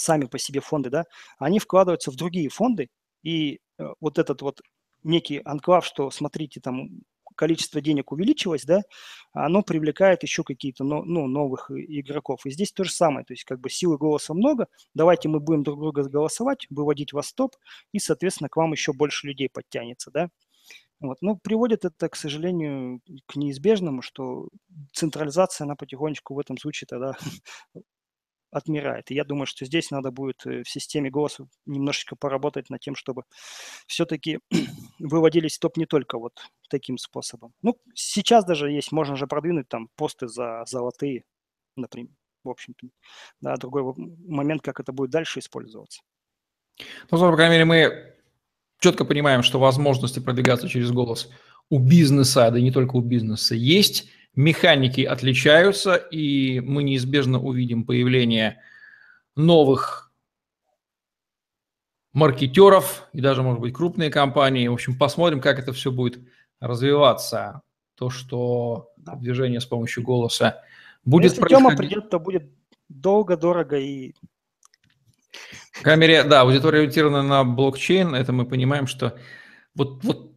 сами 0.00 0.24
по 0.26 0.38
себе 0.38 0.60
фонды, 0.60 0.90
да, 0.90 1.04
они 1.38 1.58
вкладываются 1.58 2.10
в 2.10 2.16
другие 2.16 2.48
фонды, 2.48 2.88
и 3.22 3.60
э, 3.78 3.84
вот 4.00 4.18
этот 4.18 4.42
вот 4.42 4.60
некий 5.02 5.40
анклав, 5.44 5.84
что, 5.84 6.10
смотрите, 6.10 6.60
там 6.60 7.02
количество 7.36 7.80
денег 7.80 8.12
увеличилось, 8.12 8.64
да, 8.64 8.82
оно 9.32 9.62
привлекает 9.62 10.22
еще 10.22 10.44
какие-то 10.44 10.84
ну, 10.84 11.26
новых 11.26 11.70
игроков. 11.70 12.44
И 12.44 12.50
здесь 12.50 12.72
то 12.72 12.84
же 12.84 12.92
самое, 12.92 13.24
то 13.24 13.32
есть 13.32 13.44
как 13.44 13.60
бы 13.60 13.70
силы 13.70 13.96
голоса 13.96 14.34
много, 14.34 14.66
давайте 14.94 15.28
мы 15.28 15.40
будем 15.40 15.62
друг 15.62 15.80
друга 15.80 16.02
голосовать, 16.02 16.66
выводить 16.70 17.12
вас 17.12 17.32
топ, 17.32 17.56
и, 17.92 17.98
соответственно, 17.98 18.48
к 18.48 18.56
вам 18.56 18.72
еще 18.72 18.92
больше 18.92 19.26
людей 19.26 19.48
подтянется, 19.48 20.10
да. 20.10 20.28
Вот. 21.00 21.16
Ну, 21.22 21.38
приводит 21.38 21.86
это, 21.86 22.10
к 22.10 22.16
сожалению, 22.16 23.00
к 23.26 23.36
неизбежному, 23.36 24.02
что 24.02 24.48
централизация, 24.92 25.64
она 25.64 25.74
потихонечку 25.74 26.34
в 26.34 26.38
этом 26.38 26.58
случае 26.58 26.86
тогда 26.88 27.16
отмирает. 28.50 29.10
И 29.10 29.14
я 29.14 29.24
думаю, 29.24 29.46
что 29.46 29.64
здесь 29.64 29.90
надо 29.90 30.10
будет 30.10 30.44
э, 30.46 30.62
в 30.62 30.68
системе 30.68 31.10
голоса 31.10 31.46
немножечко 31.66 32.16
поработать 32.16 32.70
над 32.70 32.80
тем, 32.80 32.94
чтобы 32.94 33.22
все-таки 33.86 34.40
выводились 34.98 35.58
топ 35.58 35.76
не 35.76 35.86
только 35.86 36.18
вот 36.18 36.32
таким 36.68 36.98
способом. 36.98 37.52
Ну, 37.62 37.76
сейчас 37.94 38.44
даже 38.44 38.70
есть, 38.70 38.92
можно 38.92 39.16
же 39.16 39.26
продвинуть 39.26 39.68
там 39.68 39.88
посты 39.96 40.28
за 40.28 40.64
золотые, 40.66 41.24
например, 41.76 42.12
в 42.44 42.50
общем-то. 42.50 42.88
Да, 43.40 43.56
другой 43.56 43.94
момент, 44.26 44.62
как 44.62 44.80
это 44.80 44.92
будет 44.92 45.10
дальше 45.10 45.38
использоваться. 45.38 46.02
Ну, 47.10 47.18
по 47.18 47.36
крайней 47.36 47.54
мере, 47.54 47.64
мы 47.64 48.14
четко 48.80 49.04
понимаем, 49.04 49.42
что 49.42 49.60
возможности 49.60 50.18
продвигаться 50.18 50.68
через 50.68 50.90
голос 50.90 51.30
у 51.68 51.78
бизнеса, 51.78 52.50
да 52.50 52.58
и 52.58 52.62
не 52.62 52.72
только 52.72 52.96
у 52.96 53.00
бизнеса, 53.00 53.54
есть. 53.54 54.08
Механики 54.34 55.00
отличаются, 55.02 55.96
и 55.96 56.60
мы 56.60 56.82
неизбежно 56.82 57.40
увидим 57.40 57.84
появление 57.84 58.60
новых 59.36 60.12
маркетеров 62.12 63.08
и 63.12 63.20
даже, 63.20 63.42
может 63.42 63.60
быть, 63.60 63.74
крупные 63.74 64.10
компании. 64.10 64.68
В 64.68 64.72
общем, 64.72 64.96
посмотрим, 64.96 65.40
как 65.40 65.58
это 65.58 65.72
все 65.72 65.90
будет 65.90 66.20
развиваться. 66.60 67.62
То, 67.96 68.10
что 68.10 68.92
движение 68.96 69.60
с 69.60 69.66
помощью 69.66 70.02
голоса 70.02 70.62
будет 71.04 71.32
Если 71.32 71.40
происходить... 71.40 71.66
Тема 71.66 71.76
придет, 71.76 72.10
то 72.10 72.18
будет 72.18 72.50
долго, 72.88 73.36
дорого 73.36 73.78
и... 73.78 74.14
Камере, 75.82 76.24
да, 76.24 76.42
аудитория 76.42 76.80
ориентирована 76.80 77.22
на 77.22 77.44
блокчейн, 77.44 78.14
это 78.14 78.32
мы 78.32 78.44
понимаем, 78.44 78.86
что 78.86 79.16
вот, 79.74 80.02
вот 80.04 80.34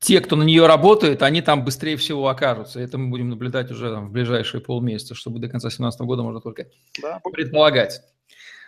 те, 0.00 0.20
кто 0.22 0.34
на 0.34 0.42
нее 0.42 0.66
работает, 0.66 1.22
они 1.22 1.42
там 1.42 1.62
быстрее 1.62 1.96
всего 1.96 2.28
окажутся. 2.28 2.80
Это 2.80 2.96
мы 2.96 3.10
будем 3.10 3.28
наблюдать 3.28 3.70
уже 3.70 3.92
там, 3.92 4.08
в 4.08 4.12
ближайшие 4.12 4.62
полмесяца, 4.62 5.14
чтобы 5.14 5.38
до 5.38 5.48
конца 5.48 5.68
2017 5.68 6.00
года 6.00 6.22
можно 6.22 6.40
только 6.40 6.66
да. 7.00 7.20
предполагать. 7.32 8.00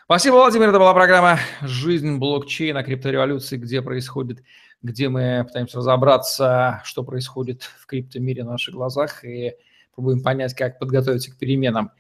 Спасибо, 0.05 0.35
Владимир. 0.35 0.69
Это 0.69 0.79
была 0.79 0.93
программа 0.93 1.39
«Жизнь 1.63 2.19
блокчейна. 2.19 2.85
Криптореволюции», 2.85 3.57
где 3.57 3.81
происходит, 3.81 4.43
где 4.83 5.09
мы 5.09 5.45
пытаемся 5.47 5.79
разобраться, 5.79 6.83
что 6.85 7.03
происходит 7.03 7.63
в 7.63 7.87
криптомире 7.87 8.45
на 8.45 8.53
наших 8.53 8.75
глазах 8.75 9.25
и 9.25 9.55
пробуем 9.95 10.23
понять, 10.23 10.55
как 10.55 10.79
подготовиться 10.79 11.33
к 11.33 11.39
переменам, 11.39 11.93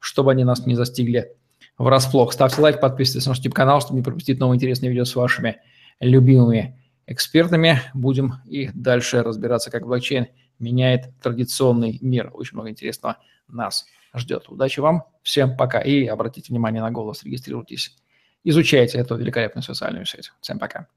чтобы 0.00 0.32
они 0.32 0.44
нас 0.44 0.66
не 0.66 0.74
застигли 0.74 1.34
врасплох. 1.78 2.34
Ставьте 2.34 2.60
лайк, 2.60 2.78
подписывайтесь 2.78 3.24
на 3.24 3.30
наш 3.30 3.38
YouTube-канал, 3.38 3.80
чтобы 3.80 3.96
не 3.96 4.02
пропустить 4.02 4.38
новые 4.38 4.56
интересные 4.56 4.90
видео 4.90 5.06
с 5.06 5.16
вашими 5.16 5.62
любимыми 6.00 6.78
экспертами. 7.06 7.80
Будем 7.94 8.34
и 8.46 8.70
дальше 8.74 9.22
разбираться, 9.22 9.70
как 9.70 9.86
блокчейн 9.86 10.28
меняет 10.58 11.12
традиционный 11.22 11.98
мир. 12.00 12.30
Очень 12.32 12.54
много 12.54 12.70
интересного 12.70 13.18
нас 13.48 13.86
ждет. 14.14 14.48
Удачи 14.48 14.80
вам, 14.80 15.04
всем 15.22 15.56
пока. 15.56 15.80
И 15.80 16.06
обратите 16.06 16.52
внимание 16.52 16.82
на 16.82 16.90
голос, 16.90 17.22
регистрируйтесь, 17.22 17.96
изучайте 18.44 18.98
эту 18.98 19.16
великолепную 19.16 19.62
социальную 19.62 20.06
сеть. 20.06 20.32
Всем 20.40 20.58
пока. 20.58 20.88